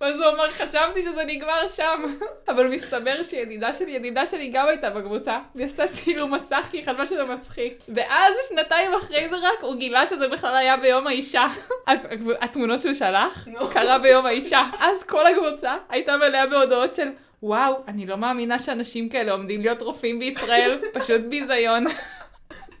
ואז 0.00 0.14
הוא 0.14 0.26
אמר, 0.34 0.48
חשבתי 0.48 1.02
שזה 1.02 1.24
נגמר 1.24 1.66
שם. 1.66 2.02
אבל 2.48 2.66
מסתבר 2.68 3.22
שידידה 3.22 3.72
שלי, 3.72 3.90
ידידה 3.90 4.26
שלי 4.26 4.48
גם 4.48 4.66
הייתה 4.68 4.90
בקבוצה, 4.90 5.38
והיא 5.54 5.66
עשתה 5.66 5.88
צילום 5.88 6.34
מסך 6.34 6.68
כי 6.70 6.76
היא 6.76 6.84
חשבה 6.84 7.06
שזה 7.06 7.24
מצחיק. 7.24 7.78
ואז 7.88 8.34
שנתיים 8.48 8.94
אחרי 8.94 9.28
זה 9.28 9.36
רק, 9.36 9.60
הוא 9.60 9.76
גילה 9.76 10.06
שזה 10.06 10.28
בכלל 10.28 10.56
היה 10.56 10.76
ביום 10.76 11.06
האישה. 11.06 11.46
התמונות 12.40 12.80
שהוא 12.80 12.94
שלח, 12.94 13.48
קרה 13.70 13.98
ביום 13.98 14.26
האישה. 14.26 14.62
אז 14.80 15.02
כל 15.02 15.26
הקבוצה 15.26 15.76
הייתה 15.88 16.16
מלאה 16.16 16.46
בהודעות 16.46 16.94
של... 16.94 17.08
וואו, 17.42 17.74
אני 17.88 18.06
לא 18.06 18.16
מאמינה 18.16 18.58
שאנשים 18.58 19.08
כאלה 19.08 19.32
עומדים 19.32 19.60
להיות 19.60 19.82
רופאים 19.82 20.18
בישראל, 20.18 20.78
פשוט 21.00 21.20
ביזיון. 21.28 21.84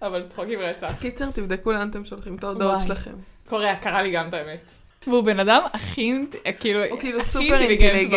אבל 0.02 0.24
צחוקים 0.26 0.58
רצח. 0.58 1.00
קיצר, 1.00 1.30
תבדקו 1.30 1.72
לאן 1.72 1.88
אתם 1.90 2.04
שולחים 2.04 2.36
את 2.36 2.44
ההודעות 2.44 2.80
שלכם. 2.80 3.14
קורה, 3.48 3.76
קרה 3.76 4.02
לי 4.02 4.10
גם 4.10 4.28
את 4.28 4.34
האמת. 4.34 4.60
והוא 5.06 5.24
בן 5.24 5.40
אדם 5.40 5.60
הכי, 5.72 6.12
כאילו, 6.60 6.84
הוא 6.84 7.00
כאילו 7.00 7.22
סופר 7.22 7.60
אינטליגנט, 7.60 8.14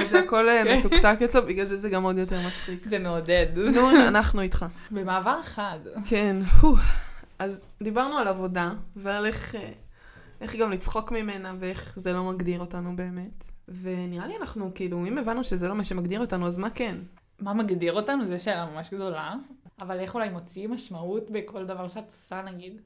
כזה 0.00 0.18
הכל 0.18 0.48
אה, 0.48 0.62
כן. 0.64 0.78
מתוקתק 0.78 1.16
אצלו, 1.24 1.46
בגלל 1.46 1.66
זה 1.66 1.76
זה 1.76 1.90
גם 1.90 2.02
עוד 2.02 2.18
יותר 2.18 2.46
מצחיק. 2.46 2.86
ומעודד. 2.90 3.46
נו, 3.56 3.90
אנחנו 4.08 4.40
איתך. 4.40 4.66
במעבר 4.90 5.42
חד. 5.42 5.78
כן, 6.06 6.36
אז 7.38 7.64
דיברנו 7.82 8.18
על 8.18 8.28
עבודה, 8.28 8.70
ועל 8.96 9.26
איך 9.26 9.54
איך 10.40 10.56
גם 10.56 10.70
לצחוק 10.70 11.12
ממנה, 11.12 11.54
ואיך 11.58 11.92
זה 11.96 12.12
לא 12.12 12.24
מגדיר 12.24 12.60
אותנו 12.60 12.96
באמת. 12.96 13.51
ונראה 13.68 14.26
לי 14.26 14.36
אנחנו, 14.36 14.70
כאילו, 14.74 15.06
אם 15.06 15.18
הבנו 15.18 15.44
שזה 15.44 15.68
לא 15.68 15.74
מה 15.74 15.84
שמגדיר 15.84 16.20
אותנו, 16.20 16.46
אז 16.46 16.58
מה 16.58 16.70
כן? 16.70 16.96
מה 17.40 17.54
מגדיר 17.54 17.92
אותנו? 17.92 18.26
זו 18.26 18.44
שאלה 18.44 18.66
ממש 18.66 18.94
גדולה. 18.94 19.34
אבל 19.80 20.00
איך 20.00 20.14
אולי 20.14 20.28
מוציאים 20.30 20.70
משמעות 20.72 21.30
בכל 21.30 21.66
דבר 21.66 21.88
שאת 21.88 22.04
עושה, 22.04 22.42
נגיד? 22.42 22.80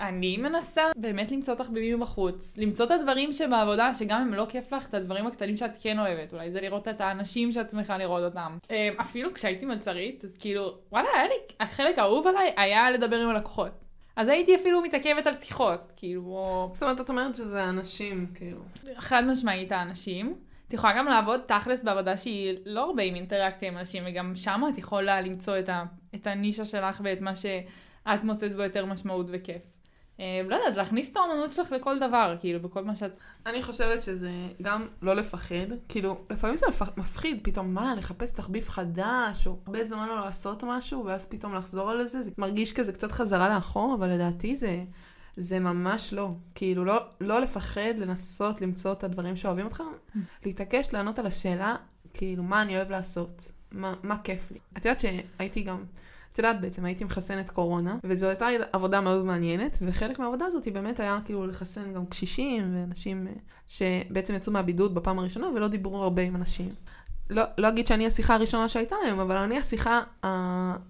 אני 0.00 0.36
מנסה 0.36 0.82
באמת 0.96 1.32
למצוא 1.32 1.54
תחביבים 1.54 2.00
בחוץ. 2.00 2.54
למצוא 2.56 2.86
את 2.86 2.90
הדברים 2.90 3.32
שבעבודה, 3.32 3.94
שגם 3.94 4.20
אם 4.20 4.34
לא 4.34 4.46
כיף 4.48 4.72
לך, 4.72 4.88
את 4.88 4.94
הדברים 4.94 5.26
הקטנים 5.26 5.56
שאת 5.56 5.70
כן 5.80 5.98
אוהבת. 5.98 6.32
אולי 6.32 6.50
זה 6.50 6.60
לראות 6.60 6.88
את 6.88 7.00
האנשים 7.00 7.52
שאת 7.52 7.70
שמחה 7.70 7.98
לראות 7.98 8.22
אותם. 8.22 8.58
אמ, 8.70 8.94
אפילו 9.00 9.34
כשהייתי 9.34 9.66
מלצרית, 9.66 10.24
אז 10.24 10.36
כאילו, 10.36 10.74
וואלה, 10.92 11.08
היה 11.14 11.24
לי, 11.24 11.34
החלק 11.60 11.98
האהוב 11.98 12.26
עליי 12.26 12.52
היה 12.56 12.90
לדבר 12.90 13.16
עם 13.16 13.28
הלקוחות. 13.28 13.72
אז 14.20 14.28
הייתי 14.28 14.56
אפילו 14.56 14.82
מתעכבת 14.82 15.26
על 15.26 15.34
שיחות, 15.34 15.92
כאילו... 15.96 16.70
זאת 16.74 16.82
אומרת, 16.82 17.00
את 17.00 17.10
אומרת 17.10 17.34
שזה 17.34 17.62
האנשים, 17.62 18.26
כאילו. 18.34 18.60
חד 18.96 19.22
משמעית 19.26 19.72
האנשים. 19.72 20.34
את 20.68 20.74
יכולה 20.74 20.92
גם 20.98 21.06
לעבוד 21.06 21.40
תכלס 21.46 21.82
בעבודה 21.82 22.16
שהיא 22.16 22.58
לא 22.66 22.84
הרבה 22.84 23.02
עם 23.02 23.14
אינטראקציה 23.14 23.68
עם 23.68 23.78
אנשים, 23.78 24.02
וגם 24.06 24.36
שם 24.36 24.62
את 24.72 24.78
יכולה 24.78 25.20
למצוא 25.20 25.58
את, 25.58 25.68
ה, 25.68 25.84
את 26.14 26.26
הנישה 26.26 26.64
שלך 26.64 27.00
ואת 27.04 27.20
מה 27.20 27.36
שאת 27.36 28.24
מוצאת 28.24 28.56
בו 28.56 28.62
יותר 28.62 28.86
משמעות 28.86 29.26
וכיף. 29.28 29.62
אה, 30.20 30.42
לא 30.48 30.54
יודעת, 30.54 30.76
להכניס 30.76 31.12
את 31.12 31.16
האומנות 31.16 31.52
שלך 31.52 31.72
לכל 31.72 31.98
דבר, 31.98 32.36
כאילו, 32.40 32.60
בכל 32.60 32.84
מה 32.84 32.96
שאת... 32.96 33.16
אני 33.46 33.62
חושבת 33.62 34.02
שזה 34.02 34.30
גם 34.62 34.86
לא 35.02 35.16
לפחד, 35.16 35.66
כאילו, 35.88 36.18
לפעמים 36.30 36.56
זה 36.56 36.66
מפחיד, 36.96 37.38
פתאום 37.42 37.74
מה, 37.74 37.94
לחפש 37.94 38.32
תחביב 38.32 38.68
חדש, 38.68 39.46
או 39.46 39.58
הרבה 39.66 39.84
זמן 39.84 40.08
לא 40.08 40.16
לעשות 40.16 40.64
משהו, 40.64 41.04
ואז 41.04 41.26
פתאום 41.26 41.54
לחזור 41.54 41.90
על 41.90 42.04
זה, 42.04 42.22
זה 42.22 42.30
מרגיש 42.38 42.72
כזה 42.72 42.92
קצת 42.92 43.12
חזרה 43.12 43.48
לאחור, 43.48 43.94
אבל 43.98 44.08
לדעתי 44.08 44.56
זה, 44.56 44.84
זה 45.36 45.60
ממש 45.60 46.12
לא. 46.12 46.30
כאילו, 46.54 46.84
לא, 46.84 46.98
לא 47.20 47.40
לפחד 47.40 47.94
לנסות 47.98 48.60
למצוא 48.60 48.92
את 48.92 49.04
הדברים 49.04 49.36
שאוהבים 49.36 49.64
אותך, 49.64 49.82
להתעקש 50.46 50.94
לענות 50.94 51.18
על 51.18 51.26
השאלה, 51.26 51.76
כאילו, 52.14 52.42
מה 52.42 52.62
אני 52.62 52.76
אוהב 52.76 52.90
לעשות, 52.90 53.52
מה, 53.72 53.94
מה 54.02 54.18
כיף 54.18 54.50
לי. 54.50 54.58
את 54.76 54.84
יודעת 54.84 55.00
שהייתי 55.00 55.62
גם... 55.62 55.84
את 56.32 56.38
יודעת 56.38 56.60
בעצם, 56.60 56.84
הייתי 56.84 57.04
מחסנת 57.04 57.50
קורונה, 57.50 57.96
וזו 58.04 58.26
הייתה 58.26 58.46
עבודה 58.72 59.00
מאוד 59.00 59.24
מעניינת, 59.24 59.78
וחלק 59.82 60.18
מהעבודה 60.18 60.44
הזאת 60.46 60.64
היא 60.64 60.72
באמת 60.72 61.00
היה 61.00 61.18
כאילו 61.24 61.46
לחסן 61.46 61.92
גם 61.92 62.06
קשישים 62.06 62.74
ואנשים 62.74 63.28
אה, 63.28 63.32
שבעצם 63.66 64.34
יצאו 64.34 64.52
מהבידוד 64.52 64.94
בפעם 64.94 65.18
הראשונה 65.18 65.46
ולא 65.48 65.68
דיברו 65.68 66.02
הרבה 66.02 66.22
עם 66.22 66.36
אנשים. 66.36 66.68
לא, 67.30 67.42
לא 67.58 67.68
אגיד 67.68 67.86
שאני 67.86 68.06
השיחה 68.06 68.34
הראשונה 68.34 68.68
שהייתה 68.68 68.96
להם, 69.04 69.20
אבל 69.20 69.36
אני 69.36 69.58
השיחה 69.58 70.02
ה, 70.22 70.26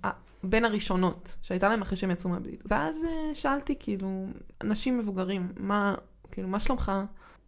ה, 0.07 0.11
בין 0.43 0.65
הראשונות 0.65 1.37
שהייתה 1.43 1.69
להם 1.69 1.83
אחרי 1.83 1.97
שהם 1.97 2.11
יצאו 2.11 2.31
מהבידוד. 2.31 2.61
ואז 2.65 3.05
uh, 3.05 3.35
שאלתי 3.35 3.75
כאילו, 3.79 4.27
אנשים 4.61 4.99
מבוגרים, 4.99 5.53
מה, 5.57 5.95
כאילו, 6.31 6.49
מה 6.49 6.61
שלומך? 6.61 6.93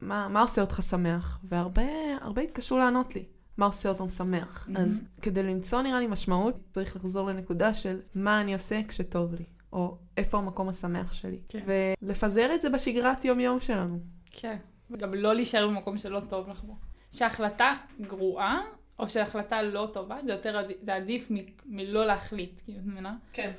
מה, 0.01 0.29
מה 0.29 0.41
עושה 0.41 0.61
אותך 0.61 0.83
שמח? 0.83 1.39
והרבה 1.45 2.43
התקשו 2.45 2.79
לענות 2.79 3.15
לי. 3.15 3.25
מה 3.57 3.67
עושה 3.67 3.89
אותם 3.89 4.09
שמח. 4.09 4.69
Mm-hmm. 4.69 4.79
אז 4.79 5.03
כדי 5.23 5.43
למצוא 5.43 5.83
נראה 5.83 6.01
לי 6.01 6.07
משמעות, 6.07 6.55
צריך 6.71 6.97
לחזור 6.97 7.29
לנקודה 7.29 7.75
של 7.75 8.01
מה 8.15 8.41
אני 8.41 8.53
עושה 8.53 8.81
כשטוב 8.89 9.35
לי, 9.35 9.45
או 9.73 9.97
איפה 10.17 10.39
המקום 10.39 10.69
השמח 10.69 11.13
שלי. 11.13 11.39
כן. 11.49 11.61
ולפזר 12.03 12.55
את 12.55 12.63
זה 12.63 12.71
בשגרת 12.71 13.25
יום-יום 13.25 13.61
שלנו. 13.61 13.99
כן, 14.31 14.57
וגם 14.91 15.15
לא 15.15 15.35
להישאר 15.35 15.69
במקום 15.69 15.99
שלא 15.99 16.21
טוב 16.29 16.49
לך 16.49 16.65
בו. 16.65 16.77
שהחלטה 17.11 17.75
גרועה, 18.01 18.61
או 18.99 19.09
שהחלטה 19.09 19.63
לא 19.63 19.91
טובה, 19.93 20.17
זה 20.25 20.33
יותר 20.33 20.59
עדיף, 20.59 20.77
זה 20.83 20.95
עדיף 20.95 21.31
מ, 21.31 21.35
מלא 21.67 22.07
להחליט, 22.07 22.61
כאילו, 22.65 22.79
את 22.79 22.87
מבינה? 22.87 23.17
כן. 23.33 23.53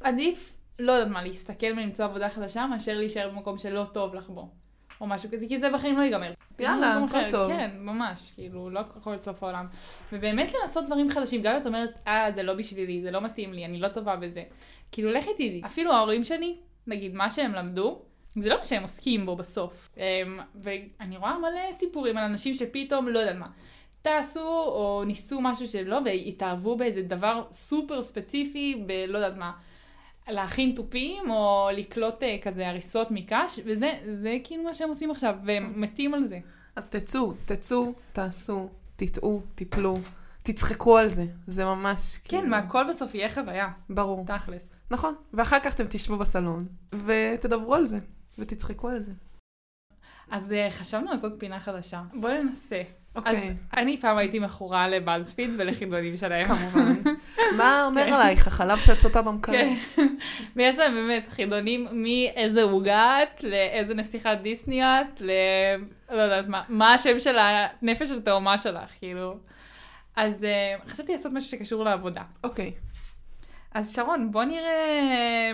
עדיף, 0.00 0.52
לא 0.78 0.92
יודעת 0.92 1.12
מה, 1.12 1.22
להסתכל 1.22 1.66
ולמצוא 1.66 2.04
עבודה 2.04 2.30
חדשה, 2.30 2.66
מאשר 2.66 2.98
להישאר 2.98 3.30
במקום 3.30 3.58
שלא 3.58 3.84
טוב 3.92 4.14
לך 4.14 4.30
בו. 4.30 4.50
או 5.00 5.06
משהו 5.06 5.30
כזה, 5.30 5.46
כי 5.48 5.58
זה 5.58 5.70
בחיים 5.70 5.96
לא 5.96 6.02
ייגמר. 6.02 6.32
יאללה, 6.58 7.04
הכל 7.04 7.30
טוב. 7.30 7.48
כן, 7.48 7.70
ממש, 7.78 8.32
כאילו, 8.34 8.70
לא 8.70 8.80
הכל 8.80 9.18
סוף 9.18 9.42
העולם. 9.42 9.66
ובאמת 10.12 10.52
לנסות 10.54 10.86
דברים 10.86 11.10
חדשים, 11.10 11.42
גם 11.42 11.54
אם 11.54 11.60
את 11.60 11.66
אומרת, 11.66 11.90
אה, 12.06 12.26
זה 12.34 12.42
לא 12.42 12.54
בשבילי, 12.54 13.02
זה 13.02 13.10
לא 13.10 13.20
מתאים 13.20 13.52
לי, 13.52 13.64
אני 13.64 13.80
לא 13.80 13.88
טובה 13.88 14.16
בזה. 14.16 14.42
כאילו, 14.92 15.10
לכי 15.12 15.34
תדעי. 15.34 15.62
אפילו 15.66 15.92
ההורים 15.92 16.24
שלי, 16.24 16.56
נגיד, 16.86 17.14
מה 17.14 17.30
שהם 17.30 17.52
למדו, 17.52 18.02
זה 18.36 18.48
לא 18.48 18.56
מה 18.58 18.64
שהם 18.64 18.82
עוסקים 18.82 19.26
בו 19.26 19.36
בסוף. 19.36 19.90
אמ, 19.96 20.02
ואני 20.54 21.16
רואה 21.16 21.38
מלא 21.38 21.72
סיפורים 21.72 22.16
על 22.16 22.24
אנשים 22.24 22.54
שפתאום, 22.54 23.08
לא 23.08 23.18
יודעת 23.18 23.36
מה, 23.36 23.48
טסו 24.02 24.40
או 24.66 25.02
ניסו 25.06 25.40
משהו 25.40 25.66
שלא, 25.66 25.98
והתאהבו 26.04 26.76
באיזה 26.76 27.02
דבר 27.02 27.42
סופר 27.52 28.02
ספציפי, 28.02 28.82
בלא 28.86 29.18
יודעת 29.18 29.36
מה. 29.36 29.52
להכין 30.28 30.74
תופים 30.76 31.30
או 31.30 31.68
לקלוט 31.72 32.22
אה, 32.22 32.36
כזה 32.42 32.68
הריסות 32.68 33.08
מקש, 33.10 33.60
וזה 33.64 33.92
זה 34.12 34.36
כאילו 34.44 34.62
מה 34.62 34.74
שהם 34.74 34.88
עושים 34.88 35.10
עכשיו, 35.10 35.34
והם 35.44 35.80
מתים 35.80 36.14
על 36.14 36.28
זה. 36.28 36.38
אז 36.76 36.86
תצאו, 36.86 37.34
תצאו, 37.44 37.92
תעשו, 38.12 38.68
תטעו, 38.96 39.42
תיפלו, 39.54 39.96
תצחקו 40.42 40.98
על 40.98 41.08
זה. 41.08 41.24
זה 41.46 41.64
ממש 41.64 42.18
כן, 42.18 42.28
כאילו... 42.28 42.48
מהכל 42.48 42.88
בסוף 42.88 43.14
יהיה 43.14 43.28
חוויה, 43.28 43.68
ברור. 43.90 44.24
תכלס. 44.26 44.68
נכון. 44.90 45.14
ואחר 45.32 45.60
כך 45.60 45.74
אתם 45.74 45.84
תשבו 45.90 46.18
בסלון, 46.18 46.66
ותדברו 46.92 47.74
על 47.74 47.86
זה, 47.86 47.98
ותצחקו 48.38 48.88
על 48.88 48.98
זה. 48.98 49.12
אז 50.30 50.52
אה, 50.52 50.70
חשבנו 50.70 51.10
לעשות 51.10 51.32
פינה 51.38 51.60
חדשה. 51.60 52.02
בואי 52.14 52.42
ננסה. 52.42 52.82
אז 53.14 53.34
אוקיי, 53.34 53.54
אני 53.76 54.00
פעם 54.00 54.16
הייתי 54.16 54.38
מכורה 54.38 54.88
לבאזפיד 54.88 55.50
ולחידונים 55.58 56.16
שלהם. 56.16 56.46
כמובן. 56.46 56.94
מה 57.58 57.84
אומר 57.86 58.04
כן. 58.06 58.12
עלייך, 58.12 58.46
החלב 58.46 58.78
שאת 58.78 59.00
שותה 59.00 59.22
במקרר? 59.22 59.54
כן. 59.54 59.76
ויש 60.56 60.78
להם 60.78 60.94
באמת 60.94 61.28
חידונים 61.28 61.88
מאיזה 61.92 62.62
עוגה 62.62 63.22
את, 63.22 63.44
לאיזה 63.44 63.94
נסיכת 63.94 64.38
דיסני 64.42 64.84
את, 64.84 65.20
ל... 65.20 65.30
לא 66.10 66.20
יודעת 66.20 66.48
מה, 66.48 66.62
מה 66.68 66.94
השם 66.94 67.18
של 67.18 67.36
הנפש 67.38 68.10
התאומה 68.10 68.58
שלך, 68.58 68.90
כאילו. 68.98 69.36
אז 70.16 70.42
uh, 70.42 70.88
חשבתי 70.88 71.12
לעשות 71.12 71.32
משהו 71.32 71.50
שקשור 71.50 71.84
לעבודה. 71.84 72.22
אוקיי. 72.44 72.72
אז 73.74 73.94
שרון, 73.94 74.32
בוא 74.32 74.44
נראה 74.44 75.00
אה, 75.10 75.52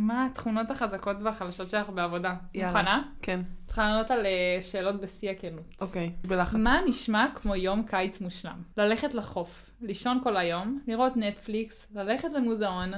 מה 0.00 0.26
התכונות 0.26 0.70
החזקות 0.70 1.16
והחלשות 1.22 1.68
שלך 1.68 1.90
בעבודה. 1.90 2.34
יאללה. 2.54 2.72
מוכנה? 2.72 3.02
כן, 3.22 3.40
צריכה 3.66 3.82
לענות 3.82 4.10
על 4.10 4.26
אה, 4.26 4.58
שאלות 4.62 5.00
בשיא 5.00 5.30
הכנות. 5.30 5.74
אוקיי. 5.80 6.12
בלחץ. 6.28 6.54
מה 6.54 6.78
נשמע 6.86 7.26
כמו 7.34 7.56
יום 7.56 7.82
קיץ 7.82 8.20
מושלם? 8.20 8.62
ללכת 8.76 9.14
לחוף, 9.14 9.70
לישון 9.80 10.20
כל 10.22 10.36
היום, 10.36 10.80
לראות 10.86 11.16
נטפליקס, 11.16 11.86
ללכת 11.94 12.28
למוזיאון, 12.34 12.92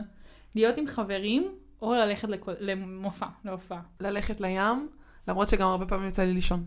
להיות 0.55 0.77
עם 0.77 0.87
חברים, 0.87 1.55
או 1.83 1.95
ללכת 1.95 2.29
לכ... 2.29 2.49
למופע, 2.61 3.27
להופעה. 3.45 3.81
ללכת 4.01 4.41
לים, 4.41 4.89
למרות 5.29 5.49
שגם 5.49 5.69
הרבה 5.69 5.87
פעמים 5.87 6.09
יצא 6.09 6.23
לי 6.23 6.33
לישון. 6.33 6.65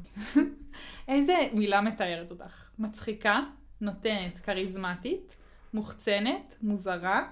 איזה 1.08 1.34
מילה 1.54 1.82
מתארת 1.82 2.32
אותך? 2.32 2.70
מצחיקה, 2.80 3.40
נותנת, 3.82 4.38
כריזמטית, 4.38 5.36
מוחצנת, 5.74 6.56
מוזרה, 6.62 7.24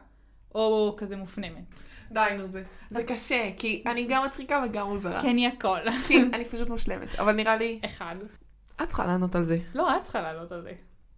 או 0.56 0.96
כזה 0.98 1.18
מופנמת. 1.18 1.76
די, 2.12 2.28
נו 2.38 2.48
זה. 2.48 2.64
זה 2.90 3.04
קשה, 3.04 3.50
כי 3.58 3.84
אני 3.86 4.06
גם 4.10 4.26
מצחיקה 4.26 4.64
וגם 4.66 4.88
מוזרה. 4.88 5.22
כן, 5.22 5.38
היא 5.38 5.48
הכל. 5.48 5.80
כי 6.08 6.22
אני 6.34 6.46
פשוט 6.46 6.70
מושלמת. 6.70 7.16
אבל 7.20 7.32
נראה 7.32 7.56
לי, 7.56 7.80
אחד. 7.86 8.16
את 8.84 8.88
צריכה 8.88 9.06
לענות 9.06 9.36
על 9.36 9.44
זה. 9.44 9.58
לא, 9.76 9.98
את 9.98 10.04
צריכה 10.04 10.22
לעלות 10.22 10.52
על 10.52 10.62
זה. 10.62 10.72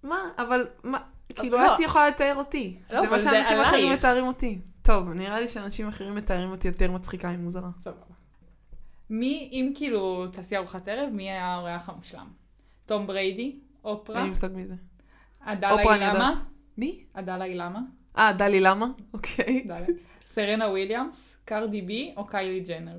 מה? 0.03 0.29
אבל 0.37 0.67
מה? 0.83 0.97
כאילו, 1.35 1.57
לא. 1.57 1.75
את 1.75 1.79
יכולה 1.79 2.07
לתאר 2.07 2.35
אותי. 2.35 2.77
לא, 2.91 3.01
זה 3.01 3.09
מה 3.09 3.19
שאנשים 3.19 3.61
אחרים. 3.61 3.93
מתארים 3.93 4.27
אותי. 4.27 4.59
טוב, 4.81 5.09
נראה 5.09 5.39
לי 5.39 5.47
שאנשים 5.47 5.87
אחרים 5.87 6.15
מתארים 6.15 6.51
אותי 6.51 6.67
יותר 6.67 6.91
מצחיקה 6.91 7.31
ממוזרה. 7.31 7.69
סבבה. 7.83 8.15
מי, 9.09 9.49
אם 9.51 9.71
כאילו 9.75 10.27
תעשי 10.27 10.57
ארוחת 10.57 10.87
ערב, 10.87 11.09
מי 11.13 11.31
היה 11.31 11.45
האורח 11.45 11.89
המושלם? 11.89 12.27
תום 12.85 13.07
בריידי? 13.07 13.55
אופרה? 13.83 14.15
אין 14.15 14.23
לי 14.23 14.29
מושג 14.29 14.49
מי 14.55 14.65
זה. 14.65 14.75
אילמה? 15.47 16.05
יודעת. 16.05 16.37
מי? 16.77 17.03
עדלה 17.13 17.45
אילמה? 17.45 17.79
אה, 18.17 18.33
דלי 18.33 18.59
למה? 18.59 18.87
אוקיי. 19.13 19.65
סרנה 20.35 20.69
וויליאמס? 20.69 21.35
קרדי 21.45 21.81
בי 21.81 22.13
או 22.17 22.27
קיילי 22.27 22.59
ג'נר? 22.59 22.97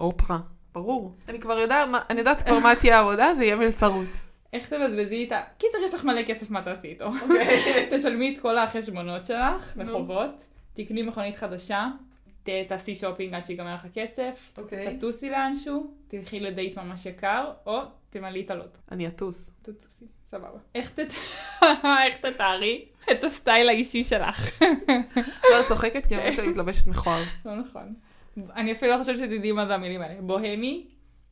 אופרה. 0.00 0.38
ברור. 0.74 1.14
אני 1.28 1.40
כבר 1.40 1.58
יודעת, 1.58 1.88
אני 2.10 2.18
יודעת 2.18 2.42
כבר 2.42 2.58
מה 2.58 2.74
תהיה 2.74 2.98
העבודה, 2.98 3.34
זה 3.34 3.44
יהיה 3.44 3.56
מלצרות. 3.56 4.08
איך 4.52 4.68
תבזבזי 4.68 5.14
איתה? 5.14 5.40
קיצר, 5.58 5.78
יש 5.84 5.94
לך 5.94 6.04
מלא 6.04 6.22
כסף, 6.22 6.50
מה 6.50 6.62
תעשי 6.62 6.88
איתו? 6.88 7.04
אוקיי. 7.04 7.88
תשלמי 7.96 8.34
את 8.34 8.40
כל 8.40 8.58
החשבונות 8.58 9.26
שלך, 9.26 9.76
נו. 9.76 9.82
לחובות, 9.82 10.44
תקני 10.74 11.02
מכונית 11.02 11.36
חדשה, 11.36 11.88
תעשי 12.68 12.94
שופינג 12.94 13.34
עד 13.34 13.46
שיגמר 13.46 13.74
לך 13.74 13.84
הכסף, 13.84 14.52
אוקיי. 14.58 14.96
תטוסי 14.96 15.30
לאנשהו, 15.30 15.94
תלכי 16.08 16.40
לדייט 16.40 16.78
ממש 16.78 17.06
יקר, 17.06 17.50
או 17.66 17.80
תמלאי 18.10 18.44
את 18.44 18.50
הלוטו. 18.50 18.78
אני 18.90 19.06
אטוס. 19.06 19.50
תטוסי, 19.62 20.04
סבבה. 20.30 20.58
איך 20.74 20.90
תת... 20.90 21.08
איך 22.06 22.16
תתארי 22.16 22.84
את 23.10 23.24
הסטייל 23.24 23.68
האישי 23.68 24.04
שלך? 24.04 24.62
לא, 25.50 25.60
את 25.60 25.66
צוחקת 25.68 26.06
כי 26.06 26.14
האמת 26.14 26.36
שאני 26.36 26.48
מתלבשת 26.48 26.86
מכוער. 26.86 27.22
לא 27.44 27.54
נכון. 27.54 27.94
אני 28.54 28.72
אפילו 28.72 28.92
לא 28.92 28.98
חושבת 28.98 29.16
שתדעי 29.18 29.52
מה 29.52 29.66
זה 29.66 29.74
המילים 29.74 30.02
האלה. 30.02 30.20
בוהמי. 30.20 30.86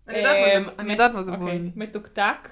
אני 0.09 0.19
יודעת 0.19 0.37
מה 0.37 0.47
אה, 0.47 0.61
זה- 0.65 0.71
אני 0.79 1.25
זה 1.25 1.31
אוקיי. 1.31 1.45
בוהמי. 1.47 1.71
מתוקתק, 1.77 2.49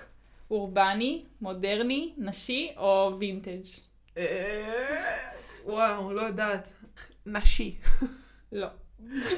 אורבני, 0.51 1.25
מודרני, 1.40 2.12
נשי 2.18 2.73
או 2.77 3.12
וינטג'. 3.18 3.62
אה, 4.16 5.29
וואו, 5.64 6.12
לא 6.12 6.20
יודעת. 6.23 6.73
נשי. 7.27 7.77
לא. 8.53 8.69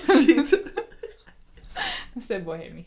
שיט. 0.06 0.46
נעשה 2.16 2.38
בוהמי. 2.38 2.84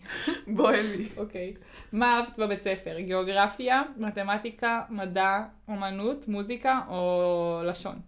בוהמי. 0.48 1.08
אוקיי. 1.18 1.54
מה 1.92 2.18
אהבת 2.18 2.38
בבית 2.40 2.62
ספר? 2.62 3.00
גיאוגרפיה, 3.00 3.82
מתמטיקה, 3.98 4.82
מדע, 4.90 5.44
אומנות, 5.68 6.28
מוזיקה 6.28 6.82
או 6.88 7.62
לשון? 7.66 8.00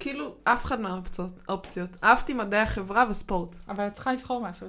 כאילו, 0.00 0.34
אף 0.44 0.64
אחד 0.64 0.80
מהאופציות. 0.80 1.32
האופציות. 1.48 1.90
אהבתי 2.04 2.34
מדעי 2.34 2.60
החברה 2.60 3.04
וספורט. 3.10 3.56
אבל 3.68 3.86
את 3.86 3.92
צריכה 3.92 4.12
לבחור 4.12 4.40
משהו. 4.40 4.66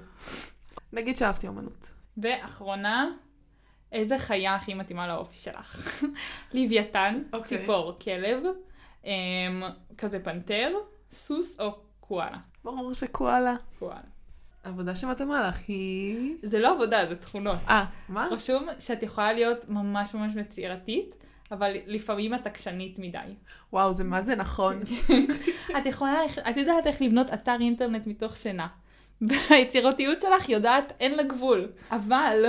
נגיד 0.93 1.15
שאהבתי 1.15 1.47
אומנות. 1.47 1.91
ואחרונה, 2.17 3.09
איזה 3.91 4.17
חיה 4.17 4.55
הכי 4.55 4.73
מתאימה 4.73 5.07
לאופי 5.07 5.37
שלך? 5.37 6.03
לוויתן, 6.53 7.21
אוקיי. 7.33 7.59
ציפור, 7.59 7.99
כלב, 7.99 8.43
אמ, 9.05 9.63
כזה 9.97 10.19
פנתר, 10.23 10.73
סוס 11.11 11.59
או 11.59 11.79
קואלה? 12.11 12.37
ברור 12.63 12.93
שקואלה. 12.93 13.55
קואלה. 13.79 13.99
העבודה 14.63 14.95
שמתאימה 14.95 15.47
לך 15.47 15.59
היא... 15.67 16.35
זה 16.43 16.59
לא 16.59 16.73
עבודה, 16.73 17.05
זה 17.09 17.15
תכונות. 17.15 17.57
אה, 17.69 17.85
מה? 18.09 18.27
רשום 18.31 18.67
שאת 18.79 19.03
יכולה 19.03 19.33
להיות 19.33 19.69
ממש 19.69 20.13
ממש 20.13 20.35
יצירתית, 20.35 21.15
אבל 21.51 21.75
לפעמים 21.85 22.35
את 22.35 22.47
עקשנית 22.47 22.99
מדי. 22.99 23.17
וואו, 23.73 23.93
זה 23.93 24.03
מה 24.03 24.21
זה 24.21 24.35
נכון. 24.35 24.81
את 25.77 25.85
יכולה, 25.85 26.25
את 26.49 26.57
יודעת 26.57 26.87
איך 26.87 27.01
לבנות 27.01 27.33
אתר 27.33 27.55
אינטרנט 27.59 28.07
מתוך 28.07 28.37
שינה. 28.37 28.67
והיצירתיות 29.21 30.21
שלך 30.21 30.49
יודעת, 30.49 30.93
אין 30.99 31.15
לה 31.15 31.23
גבול. 31.23 31.67
אבל 31.91 32.45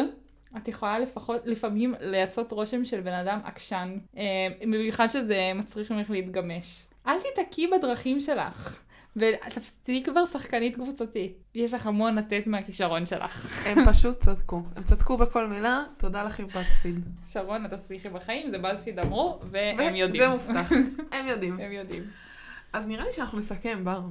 את 0.56 0.68
יכולה 0.68 0.98
לפחות, 0.98 1.40
לפעמים 1.44 1.94
לעשות 2.00 2.52
רושם 2.52 2.84
של 2.84 3.00
בן 3.00 3.14
אדם 3.14 3.40
עקשן, 3.44 3.98
אה, 4.16 4.22
במיוחד 4.62 5.08
שזה 5.10 5.52
מצריך 5.54 5.90
ממך 5.90 6.10
להתגמש. 6.10 6.82
אל 7.06 7.16
תיתקעי 7.20 7.66
בדרכים 7.66 8.20
שלך. 8.20 8.82
ותהיי 9.16 10.02
כבר 10.04 10.26
שחקנית 10.26 10.74
קבוצתית. 10.74 11.32
יש 11.54 11.74
לך 11.74 11.86
המון 11.86 12.14
לתת 12.14 12.46
מהכישרון 12.46 13.06
שלך. 13.06 13.66
הם 13.66 13.78
פשוט 13.86 14.18
צדקו. 14.18 14.62
הם 14.76 14.82
צדקו 14.82 15.16
בכל 15.16 15.46
מילה, 15.46 15.84
תודה 15.96 16.22
לכם 16.22 16.46
בספיד. 16.46 17.00
שרון, 17.28 17.66
את 17.66 17.72
תצליחי 17.72 18.08
בחיים, 18.08 18.50
זה 18.50 18.58
בזפיד 18.58 18.98
אמרו, 18.98 19.40
והם 19.50 19.94
יודעים. 19.94 20.22
זה 20.22 20.28
מובטח. 20.28 20.72
הם 21.12 21.26
יודעים. 21.26 21.60
הם 21.60 21.72
יודעים. 21.72 22.02
אז 22.72 22.86
נראה 22.86 23.04
לי 23.04 23.12
שאנחנו 23.12 23.38
נסכם, 23.38 23.84
בר. 23.84 24.02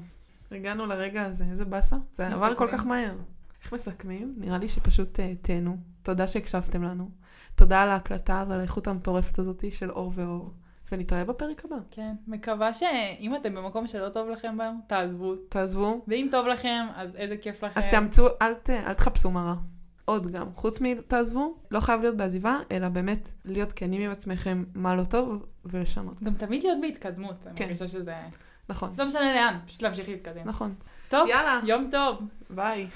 הגענו 0.51 0.85
לרגע 0.85 1.21
הזה, 1.21 1.43
איזה 1.51 1.65
באסה. 1.65 1.95
זה 2.13 2.27
עבר 2.27 2.55
כל. 2.55 2.67
כך 2.71 2.85
מהר. 2.85 3.15
איך 3.63 3.73
מסכמים? 3.73 4.33
נראה 4.37 4.57
לי 4.57 4.67
שפשוט 4.67 5.19
אה, 5.19 5.33
תהנו. 5.41 5.77
תודה 6.03 6.27
שהקשבתם 6.27 6.83
לנו. 6.83 7.09
תודה 7.55 7.81
על 7.81 7.89
ההקלטה 7.89 8.45
ועל 8.47 8.59
האיכות 8.59 8.87
המטורפת 8.87 9.39
הזאת 9.39 9.63
של 9.71 9.91
אור 9.91 10.11
ואור. 10.15 10.53
ונתראה 10.91 11.25
בפרק 11.25 11.65
הבא. 11.65 11.75
כן, 11.91 12.13
מקווה 12.27 12.73
שאם 12.73 13.35
אתם 13.35 13.55
במקום 13.55 13.87
שלא 13.87 14.09
טוב 14.09 14.29
לכם 14.29 14.57
בהם, 14.57 14.75
תעזבו. 14.87 15.35
תעזבו. 15.35 16.01
ואם 16.07 16.27
טוב 16.31 16.47
לכם, 16.47 16.85
אז 16.95 17.15
איזה 17.15 17.37
כיף 17.37 17.63
לכם. 17.63 17.79
אז 17.79 17.87
תאמצו, 17.87 18.27
אל, 18.41 18.53
ת, 18.53 18.69
אל 18.69 18.93
תחפשו 18.93 19.31
מה 19.31 19.43
רע. 19.43 19.55
עוד 20.05 20.31
גם. 20.31 20.47
חוץ 20.55 20.81
מתעזבו, 20.81 21.55
לא 21.71 21.79
חייב 21.79 22.01
להיות 22.01 22.17
בעזיבה, 22.17 22.59
אלא 22.71 22.89
באמת 22.89 23.31
להיות 23.45 23.73
כנים 23.73 24.01
עם 24.01 24.11
עצמכם 24.11 24.63
מה 24.75 24.95
לא 24.95 25.03
טוב 25.03 25.45
ולשנות. 25.65 26.23
גם 26.23 26.33
תמיד 26.33 26.63
להיות 26.63 26.77
בהתקדמות, 26.81 27.35
אני 27.47 27.55
כן. 27.55 27.63
מרגישה 27.63 27.87
שזה... 27.87 28.15
נכון. 28.69 28.93
לא 28.97 29.05
משנה 29.05 29.33
לאן, 29.35 29.57
פשוט 29.65 29.81
להמשיך 29.81 30.09
להתקדם. 30.09 30.41
נכון. 30.45 30.73
טוב, 31.09 31.27
יאללה. 31.29 31.59
יום 31.63 31.87
טוב. 31.91 32.21
ביי. 32.49 32.87